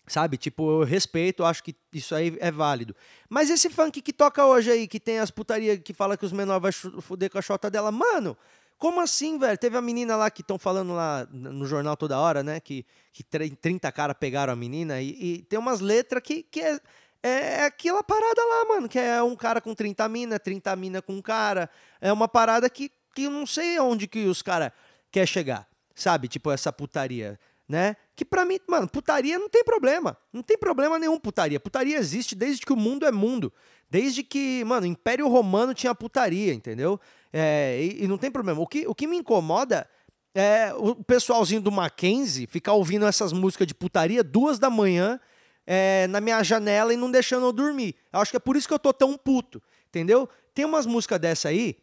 Sabe? 0.06 0.38
Tipo, 0.38 0.80
eu 0.80 0.84
respeito, 0.84 1.44
acho 1.44 1.62
que 1.62 1.76
isso 1.92 2.14
aí 2.14 2.36
é 2.40 2.50
válido. 2.50 2.96
Mas 3.28 3.50
esse 3.50 3.68
funk 3.68 4.00
que 4.00 4.12
toca 4.12 4.44
hoje 4.46 4.70
aí, 4.70 4.88
que 4.88 4.98
tem 4.98 5.18
as 5.18 5.30
putarias 5.30 5.78
que 5.84 5.92
fala 5.92 6.16
que 6.16 6.24
os 6.24 6.32
menores 6.32 6.80
vão 6.82 7.00
fuder 7.02 7.30
com 7.30 7.38
a 7.38 7.42
chota 7.42 7.70
dela, 7.70 7.92
mano, 7.92 8.34
como 8.82 9.00
assim, 9.00 9.38
velho? 9.38 9.56
Teve 9.56 9.76
a 9.76 9.80
menina 9.80 10.16
lá 10.16 10.28
que 10.28 10.40
estão 10.40 10.58
falando 10.58 10.92
lá 10.92 11.24
no 11.30 11.64
jornal 11.66 11.96
toda 11.96 12.18
hora, 12.18 12.42
né? 12.42 12.58
Que, 12.58 12.84
que 13.12 13.22
tre- 13.22 13.48
30 13.54 13.92
caras 13.92 14.16
pegaram 14.18 14.52
a 14.52 14.56
menina 14.56 15.00
e, 15.00 15.10
e 15.36 15.42
tem 15.42 15.56
umas 15.56 15.78
letras 15.78 16.20
que, 16.20 16.42
que 16.42 16.60
é, 16.60 16.80
é 17.22 17.64
aquela 17.64 18.02
parada 18.02 18.42
lá, 18.44 18.64
mano, 18.74 18.88
que 18.88 18.98
é 18.98 19.22
um 19.22 19.36
cara 19.36 19.60
com 19.60 19.72
30 19.72 20.08
mina, 20.08 20.36
30 20.36 20.74
mina 20.74 21.00
com 21.00 21.12
um 21.12 21.22
cara. 21.22 21.70
É 22.00 22.12
uma 22.12 22.26
parada 22.26 22.68
que, 22.68 22.90
que 23.14 23.22
eu 23.22 23.30
não 23.30 23.46
sei 23.46 23.78
onde 23.78 24.08
que 24.08 24.24
os 24.24 24.42
caras 24.42 24.72
quer 25.12 25.28
chegar, 25.28 25.64
sabe? 25.94 26.26
Tipo, 26.26 26.50
essa 26.50 26.72
putaria, 26.72 27.38
né? 27.68 27.96
Que 28.14 28.24
pra 28.24 28.44
mim, 28.44 28.58
mano, 28.68 28.88
putaria 28.88 29.38
não 29.38 29.48
tem 29.48 29.64
problema. 29.64 30.16
Não 30.32 30.42
tem 30.42 30.58
problema 30.58 30.98
nenhum 30.98 31.18
putaria. 31.18 31.58
Putaria 31.58 31.96
existe 31.96 32.34
desde 32.34 32.64
que 32.64 32.72
o 32.72 32.76
mundo 32.76 33.06
é 33.06 33.12
mundo. 33.12 33.52
Desde 33.90 34.22
que, 34.22 34.64
mano, 34.64 34.86
o 34.86 34.88
Império 34.88 35.28
Romano 35.28 35.74
tinha 35.74 35.94
putaria, 35.94 36.52
entendeu? 36.52 37.00
É, 37.32 37.78
e, 37.80 38.04
e 38.04 38.08
não 38.08 38.18
tem 38.18 38.30
problema. 38.30 38.60
O 38.60 38.66
que, 38.66 38.86
o 38.86 38.94
que 38.94 39.06
me 39.06 39.16
incomoda 39.16 39.88
é 40.34 40.72
o 40.74 40.94
pessoalzinho 40.94 41.60
do 41.60 41.70
Mackenzie 41.70 42.46
ficar 42.46 42.72
ouvindo 42.72 43.06
essas 43.06 43.32
músicas 43.32 43.66
de 43.66 43.74
putaria 43.74 44.24
duas 44.24 44.58
da 44.58 44.70
manhã 44.70 45.20
é, 45.66 46.06
na 46.08 46.20
minha 46.20 46.42
janela 46.42 46.92
e 46.92 46.96
não 46.96 47.10
deixando 47.10 47.46
eu 47.46 47.52
dormir. 47.52 47.94
Eu 48.12 48.20
acho 48.20 48.30
que 48.30 48.36
é 48.36 48.40
por 48.40 48.56
isso 48.56 48.66
que 48.66 48.74
eu 48.74 48.78
tô 48.78 48.92
tão 48.92 49.16
puto, 49.16 49.62
entendeu? 49.88 50.28
Tem 50.54 50.64
umas 50.64 50.86
músicas 50.86 51.20
dessa 51.20 51.48
aí 51.48 51.76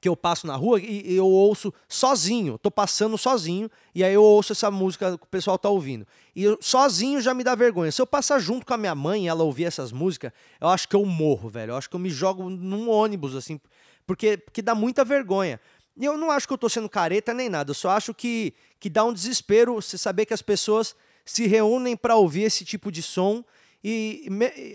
que 0.00 0.08
eu 0.08 0.16
passo 0.16 0.46
na 0.48 0.56
rua 0.56 0.80
e 0.80 1.14
eu 1.14 1.26
ouço 1.26 1.72
sozinho, 1.88 2.58
tô 2.58 2.72
passando 2.72 3.16
sozinho, 3.16 3.70
e 3.94 4.02
aí 4.02 4.12
eu 4.12 4.22
ouço 4.22 4.52
essa 4.52 4.68
música 4.68 5.16
que 5.16 5.24
o 5.24 5.28
pessoal 5.28 5.56
tá 5.56 5.68
ouvindo. 5.68 6.04
E 6.34 6.42
eu, 6.42 6.58
sozinho 6.60 7.20
já 7.20 7.32
me 7.32 7.44
dá 7.44 7.54
vergonha. 7.54 7.92
Se 7.92 8.02
eu 8.02 8.06
passar 8.06 8.40
junto 8.40 8.66
com 8.66 8.74
a 8.74 8.76
minha 8.76 8.96
mãe 8.96 9.24
e 9.24 9.28
ela 9.28 9.44
ouvir 9.44 9.64
essas 9.64 9.92
músicas, 9.92 10.32
eu 10.60 10.68
acho 10.68 10.88
que 10.88 10.96
eu 10.96 11.04
morro, 11.04 11.48
velho. 11.48 11.70
Eu 11.70 11.76
acho 11.76 11.88
que 11.88 11.94
eu 11.94 12.00
me 12.00 12.10
jogo 12.10 12.50
num 12.50 12.90
ônibus, 12.90 13.36
assim, 13.36 13.60
porque, 14.04 14.36
porque 14.38 14.60
dá 14.60 14.74
muita 14.74 15.04
vergonha. 15.04 15.60
E 15.96 16.04
eu 16.04 16.16
não 16.16 16.30
acho 16.30 16.48
que 16.48 16.52
eu 16.52 16.58
tô 16.58 16.68
sendo 16.68 16.88
careta 16.88 17.34
nem 17.34 17.48
nada, 17.48 17.70
eu 17.70 17.74
só 17.74 17.90
acho 17.90 18.14
que, 18.14 18.54
que 18.80 18.88
dá 18.88 19.04
um 19.04 19.12
desespero 19.12 19.74
você 19.74 19.98
saber 19.98 20.24
que 20.26 20.34
as 20.34 20.42
pessoas 20.42 20.96
se 21.24 21.46
reúnem 21.46 21.96
para 21.96 22.16
ouvir 22.16 22.42
esse 22.42 22.64
tipo 22.64 22.90
de 22.90 23.02
som 23.02 23.44
e, 23.84 24.26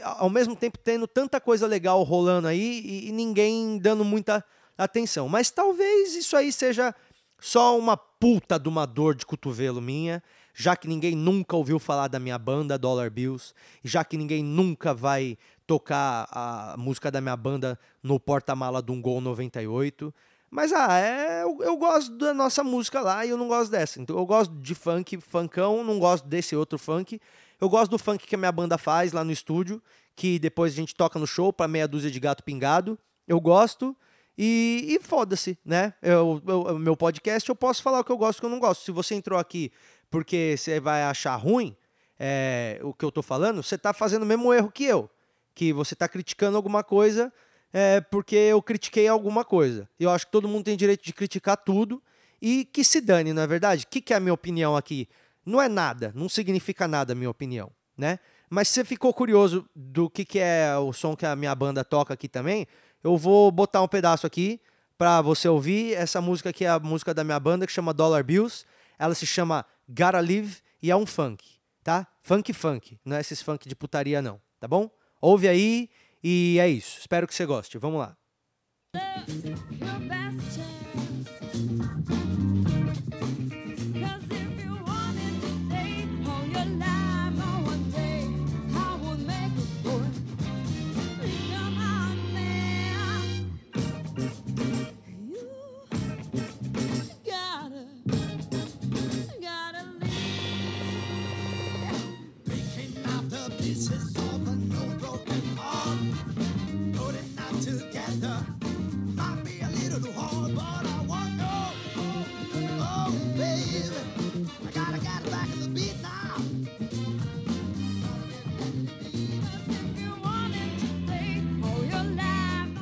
ao 0.03 0.29
mesmo 0.29 0.55
tempo 0.55 0.77
tendo 0.77 1.07
tanta 1.07 1.41
coisa 1.41 1.65
legal 1.65 2.03
rolando 2.03 2.47
aí 2.47 3.07
e 3.07 3.11
ninguém 3.11 3.77
dando 3.77 4.05
muita 4.05 4.43
atenção. 4.77 5.27
Mas 5.27 5.49
talvez 5.49 6.15
isso 6.15 6.35
aí 6.35 6.51
seja 6.51 6.93
só 7.39 7.77
uma 7.77 7.95
puta 7.95 8.59
de 8.59 8.67
uma 8.67 8.85
dor 8.85 9.15
de 9.15 9.25
cotovelo 9.25 9.81
minha, 9.81 10.23
já 10.53 10.75
que 10.75 10.87
ninguém 10.87 11.15
nunca 11.15 11.55
ouviu 11.55 11.79
falar 11.79 12.07
da 12.07 12.19
minha 12.19 12.37
banda 12.37 12.77
Dollar 12.77 13.11
Bills, 13.11 13.53
já 13.83 14.03
que 14.03 14.17
ninguém 14.17 14.43
nunca 14.43 14.93
vai 14.93 15.37
tocar 15.67 16.27
a 16.31 16.75
música 16.77 17.11
da 17.11 17.21
minha 17.21 17.35
banda 17.35 17.77
no 18.01 18.19
porta-mala 18.19 18.81
de 18.81 18.91
um 18.91 19.01
Gol 19.01 19.21
98. 19.21 20.13
Mas 20.49 20.71
ah, 20.71 20.97
é, 20.97 21.43
eu, 21.43 21.57
eu 21.61 21.77
gosto 21.77 22.15
da 22.17 22.33
nossa 22.33 22.63
música 22.63 23.01
lá 23.01 23.25
e 23.25 23.29
eu 23.29 23.37
não 23.37 23.47
gosto 23.47 23.69
dessa. 23.69 24.01
Então 24.01 24.17
eu 24.17 24.25
gosto 24.25 24.53
de 24.55 24.73
funk, 24.73 25.19
funkão, 25.19 25.83
não 25.83 25.99
gosto 25.99 26.25
desse 26.25 26.55
outro 26.55 26.79
funk. 26.79 27.19
Eu 27.59 27.69
gosto 27.69 27.91
do 27.91 27.99
funk 27.99 28.25
que 28.25 28.35
a 28.35 28.37
minha 28.37 28.51
banda 28.51 28.77
faz 28.77 29.11
lá 29.11 29.23
no 29.23 29.31
estúdio, 29.31 29.81
que 30.15 30.39
depois 30.39 30.73
a 30.73 30.75
gente 30.75 30.95
toca 30.95 31.19
no 31.19 31.27
show 31.27 31.51
pra 31.51 31.67
meia 31.67 31.87
dúzia 31.87 32.09
de 32.09 32.19
gato 32.19 32.43
pingado. 32.43 32.97
Eu 33.27 33.41
gosto. 33.41 33.95
E, 34.37 34.85
e 34.89 34.99
foda-se, 34.99 35.57
né? 35.65 35.93
Eu, 36.01 36.41
eu- 36.47 36.77
meu 36.79 36.95
podcast 36.95 37.47
eu 37.49 37.55
posso 37.55 37.81
falar 37.81 37.99
o 37.99 38.03
que 38.03 38.11
eu 38.11 38.17
gosto 38.17 38.37
e 38.37 38.39
o 38.39 38.41
que 38.41 38.45
eu 38.45 38.49
não 38.51 38.59
gosto. 38.59 38.83
Se 38.83 38.91
você 38.91 39.15
entrou 39.15 39.39
aqui 39.39 39.71
porque 40.09 40.55
você 40.57 40.79
vai 40.79 41.03
achar 41.03 41.35
ruim 41.35 41.75
é, 42.19 42.79
o 42.83 42.93
que 42.93 43.03
eu 43.03 43.11
tô 43.11 43.21
falando, 43.21 43.61
você 43.63 43.77
tá 43.77 43.93
fazendo 43.93 44.23
o 44.23 44.25
mesmo 44.25 44.53
erro 44.53 44.71
que 44.71 44.83
eu. 44.83 45.09
Que 45.53 45.73
você 45.73 45.95
tá 45.95 46.07
criticando 46.07 46.55
alguma 46.55 46.83
coisa 46.83 47.33
é, 47.73 47.99
porque 48.01 48.35
eu 48.35 48.61
critiquei 48.61 49.07
alguma 49.07 49.43
coisa. 49.43 49.89
Eu 49.99 50.09
acho 50.11 50.25
que 50.25 50.31
todo 50.31 50.47
mundo 50.47 50.65
tem 50.65 50.77
direito 50.77 51.03
de 51.03 51.13
criticar 51.13 51.57
tudo 51.57 52.01
e 52.41 52.63
que 52.65 52.83
se 52.83 53.01
dane, 53.01 53.33
não 53.33 53.41
é 53.41 53.47
verdade? 53.47 53.83
O 53.85 53.87
que, 53.87 53.99
que 54.01 54.13
é 54.13 54.17
a 54.17 54.19
minha 54.19 54.33
opinião 54.33 54.75
aqui? 54.75 55.07
Não 55.45 55.61
é 55.61 55.67
nada, 55.67 56.11
não 56.15 56.29
significa 56.29 56.87
nada 56.87 57.13
a 57.13 57.15
minha 57.15 57.29
opinião, 57.29 57.71
né? 57.97 58.19
Mas 58.49 58.67
se 58.69 58.75
você 58.75 58.85
ficou 58.85 59.13
curioso 59.13 59.67
do 59.75 60.09
que, 60.09 60.23
que 60.23 60.39
é 60.39 60.77
o 60.77 60.93
som 60.93 61.15
que 61.15 61.25
a 61.25 61.35
minha 61.35 61.53
banda 61.55 61.83
toca 61.83 62.13
aqui 62.13 62.29
também, 62.29 62.65
eu 63.07 63.15
vou 63.15 63.49
botar 63.51 63.81
um 63.81 63.87
pedaço 63.87 64.27
aqui 64.27 64.59
pra 64.97 65.21
você 65.21 65.47
ouvir. 65.47 65.93
Essa 65.93 66.19
música 66.19 66.49
aqui 66.49 66.65
é 66.65 66.69
a 66.69 66.77
música 66.77 67.13
da 67.13 67.23
minha 67.23 67.39
banda 67.39 67.65
que 67.65 67.71
chama 67.71 67.93
Dollar 67.93 68.21
Bills. 68.21 68.65
Ela 68.99 69.15
se 69.15 69.25
chama 69.25 69.65
Gotta 69.87 70.19
Live 70.19 70.57
e 70.83 70.91
é 70.91 70.95
um 70.95 71.05
funk, 71.05 71.45
tá? 71.83 72.05
Funk 72.21 72.51
funk, 72.51 72.99
não 73.05 73.15
é 73.15 73.21
esses 73.21 73.41
funk 73.41 73.67
de 73.67 73.75
putaria 73.75 74.21
não, 74.21 74.41
tá 74.59 74.67
bom? 74.67 74.89
Ouve 75.21 75.47
aí 75.47 75.89
e 76.21 76.57
é 76.59 76.67
isso. 76.67 76.99
Espero 76.99 77.25
que 77.25 77.33
você 77.33 77.45
goste. 77.45 77.77
Vamos 77.77 77.99
lá. 77.99 78.17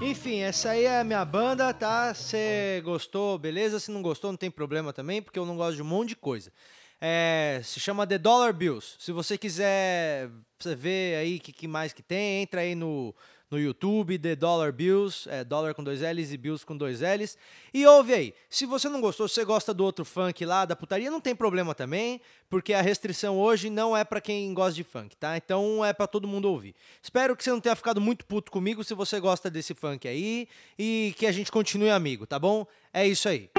Enfim, 0.01 0.39
essa 0.39 0.71
aí 0.71 0.85
é 0.85 1.01
a 1.01 1.03
minha 1.03 1.23
banda, 1.23 1.71
tá? 1.71 2.11
Você 2.13 2.81
gostou, 2.83 3.37
beleza? 3.37 3.79
Se 3.79 3.91
não 3.91 4.01
gostou, 4.01 4.31
não 4.31 4.37
tem 4.37 4.49
problema 4.49 4.91
também, 4.91 5.21
porque 5.21 5.37
eu 5.37 5.45
não 5.45 5.55
gosto 5.55 5.75
de 5.75 5.83
um 5.83 5.85
monte 5.85 6.09
de 6.09 6.15
coisa. 6.15 6.51
É, 6.99 7.61
se 7.63 7.79
chama 7.79 8.07
The 8.07 8.17
Dollar 8.17 8.51
Bills. 8.53 8.95
Se 8.97 9.11
você 9.11 9.37
quiser 9.37 10.29
você 10.65 10.75
ver 10.75 11.17
aí 11.17 11.37
o 11.37 11.39
que, 11.39 11.53
que 11.53 11.67
mais 11.67 11.93
que 11.93 12.01
tem, 12.01 12.41
entra 12.41 12.61
aí 12.61 12.75
no, 12.75 13.13
no 13.49 13.59
YouTube, 13.59 14.17
The 14.17 14.35
Dollar 14.35 14.73
Bills, 14.73 15.29
é 15.29 15.43
Dollar 15.43 15.73
com 15.75 15.83
dois 15.83 16.01
L's 16.01 16.31
e 16.31 16.37
Bills 16.37 16.65
com 16.65 16.75
dois 16.75 17.01
L's. 17.01 17.37
E 17.73 17.85
ouve 17.85 18.13
aí. 18.13 18.33
Se 18.49 18.65
você 18.65 18.89
não 18.89 18.99
gostou, 18.99 19.27
se 19.27 19.35
você 19.35 19.45
gosta 19.45 19.73
do 19.73 19.83
outro 19.83 20.03
funk 20.03 20.43
lá, 20.45 20.65
da 20.65 20.75
putaria, 20.75 21.11
não 21.11 21.21
tem 21.21 21.35
problema 21.35 21.75
também, 21.75 22.19
porque 22.49 22.73
a 22.73 22.81
restrição 22.81 23.37
hoje 23.37 23.69
não 23.69 23.95
é 23.95 24.03
pra 24.03 24.19
quem 24.19 24.53
gosta 24.53 24.73
de 24.73 24.83
funk, 24.83 25.15
tá? 25.15 25.37
Então 25.37 25.85
é 25.85 25.93
pra 25.93 26.07
todo 26.07 26.27
mundo 26.27 26.49
ouvir. 26.49 26.75
Espero 27.01 27.35
que 27.35 27.43
você 27.43 27.51
não 27.51 27.61
tenha 27.61 27.75
ficado 27.75 28.01
muito 28.01 28.25
puto 28.25 28.51
comigo 28.51 28.83
se 28.83 28.93
você 28.93 29.19
gosta 29.19 29.49
desse 29.49 29.73
funk 29.73 30.07
aí 30.07 30.47
e 30.77 31.13
que 31.17 31.27
a 31.27 31.31
gente 31.31 31.51
continue 31.51 31.89
amigo, 31.89 32.25
tá 32.25 32.39
bom? 32.39 32.65
É 32.93 33.07
isso 33.07 33.29
aí. 33.29 33.49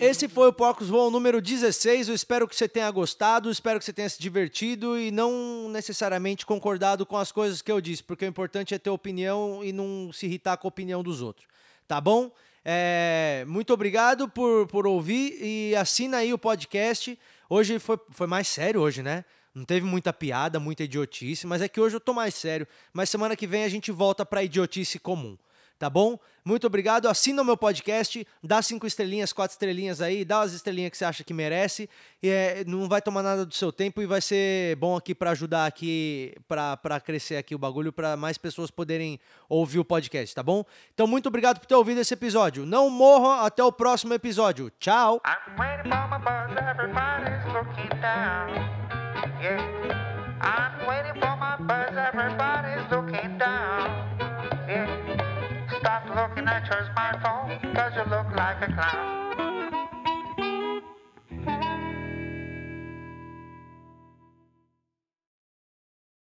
Esse 0.00 0.28
foi 0.28 0.48
o 0.48 0.52
Porcos 0.52 0.88
Voam 0.88 1.10
número 1.10 1.40
16. 1.40 2.08
Eu 2.08 2.14
espero 2.14 2.48
que 2.48 2.56
você 2.56 2.68
tenha 2.68 2.90
gostado, 2.90 3.50
espero 3.50 3.78
que 3.78 3.84
você 3.84 3.92
tenha 3.92 4.08
se 4.08 4.20
divertido 4.20 4.98
e 4.98 5.10
não 5.10 5.68
necessariamente 5.70 6.44
concordado 6.44 7.06
com 7.06 7.16
as 7.16 7.30
coisas 7.30 7.62
que 7.62 7.70
eu 7.70 7.80
disse, 7.80 8.02
porque 8.02 8.24
o 8.24 8.28
importante 8.28 8.74
é 8.74 8.78
ter 8.78 8.90
opinião 8.90 9.62
e 9.62 9.72
não 9.72 10.10
se 10.12 10.26
irritar 10.26 10.56
com 10.56 10.66
a 10.66 10.70
opinião 10.70 11.02
dos 11.02 11.22
outros. 11.22 11.46
Tá 11.86 12.00
bom? 12.00 12.30
É, 12.64 13.44
muito 13.46 13.72
obrigado 13.72 14.28
por, 14.28 14.66
por 14.66 14.86
ouvir 14.86 15.38
e 15.40 15.76
assina 15.76 16.18
aí 16.18 16.32
o 16.32 16.38
podcast. 16.38 17.18
Hoje 17.48 17.78
foi, 17.78 17.98
foi 18.10 18.26
mais 18.26 18.48
sério 18.48 18.80
hoje, 18.80 19.02
né? 19.02 19.24
Não 19.54 19.64
teve 19.64 19.86
muita 19.86 20.12
piada, 20.12 20.58
muita 20.58 20.82
idiotice, 20.82 21.46
mas 21.46 21.62
é 21.62 21.68
que 21.68 21.80
hoje 21.80 21.94
eu 21.94 22.00
tô 22.00 22.12
mais 22.12 22.34
sério. 22.34 22.66
Mas 22.92 23.08
semana 23.08 23.36
que 23.36 23.46
vem 23.46 23.62
a 23.62 23.68
gente 23.68 23.92
volta 23.92 24.26
pra 24.26 24.42
idiotice 24.42 24.98
comum 24.98 25.36
tá 25.78 25.88
bom? 25.90 26.18
Muito 26.44 26.66
obrigado. 26.66 27.08
Assina 27.08 27.40
o 27.40 27.44
meu 27.44 27.56
podcast, 27.56 28.26
dá 28.42 28.60
cinco 28.60 28.86
estrelinhas, 28.86 29.32
quatro 29.32 29.54
estrelinhas 29.54 30.02
aí, 30.02 30.24
dá 30.24 30.40
as 30.40 30.52
estrelinhas 30.52 30.90
que 30.90 30.98
você 30.98 31.04
acha 31.04 31.24
que 31.24 31.32
merece. 31.32 31.88
E, 32.22 32.28
é, 32.28 32.64
não 32.66 32.88
vai 32.88 33.00
tomar 33.00 33.22
nada 33.22 33.46
do 33.46 33.54
seu 33.54 33.72
tempo 33.72 34.02
e 34.02 34.06
vai 34.06 34.20
ser 34.20 34.76
bom 34.76 34.96
aqui 34.96 35.14
para 35.14 35.30
ajudar 35.30 35.66
aqui, 35.66 36.34
para 36.46 37.00
crescer 37.00 37.36
aqui 37.36 37.54
o 37.54 37.58
bagulho, 37.58 37.92
para 37.92 38.16
mais 38.16 38.36
pessoas 38.36 38.70
poderem 38.70 39.18
ouvir 39.48 39.78
o 39.78 39.84
podcast, 39.84 40.34
tá 40.34 40.42
bom? 40.42 40.64
Então, 40.92 41.06
muito 41.06 41.28
obrigado 41.28 41.60
por 41.60 41.66
ter 41.66 41.74
ouvido 41.74 42.00
esse 42.00 42.12
episódio. 42.12 42.66
Não 42.66 42.90
morram 42.90 43.44
até 43.44 43.64
o 43.64 43.72
próximo 43.72 44.12
episódio. 44.12 44.70
Tchau! 44.78 45.20
I'm 50.44 50.86
waiting 50.86 51.14
for 51.20 51.36
my 51.38 51.56
bus, 51.56 51.96
everybody's 51.96 52.63
church 56.66 56.88
my 56.96 57.12
soul, 57.22 57.72
cause 57.74 57.92
you 57.94 58.10
look 58.10 58.26
like 58.34 58.56
a 58.62 58.72
clown. 58.72 59.23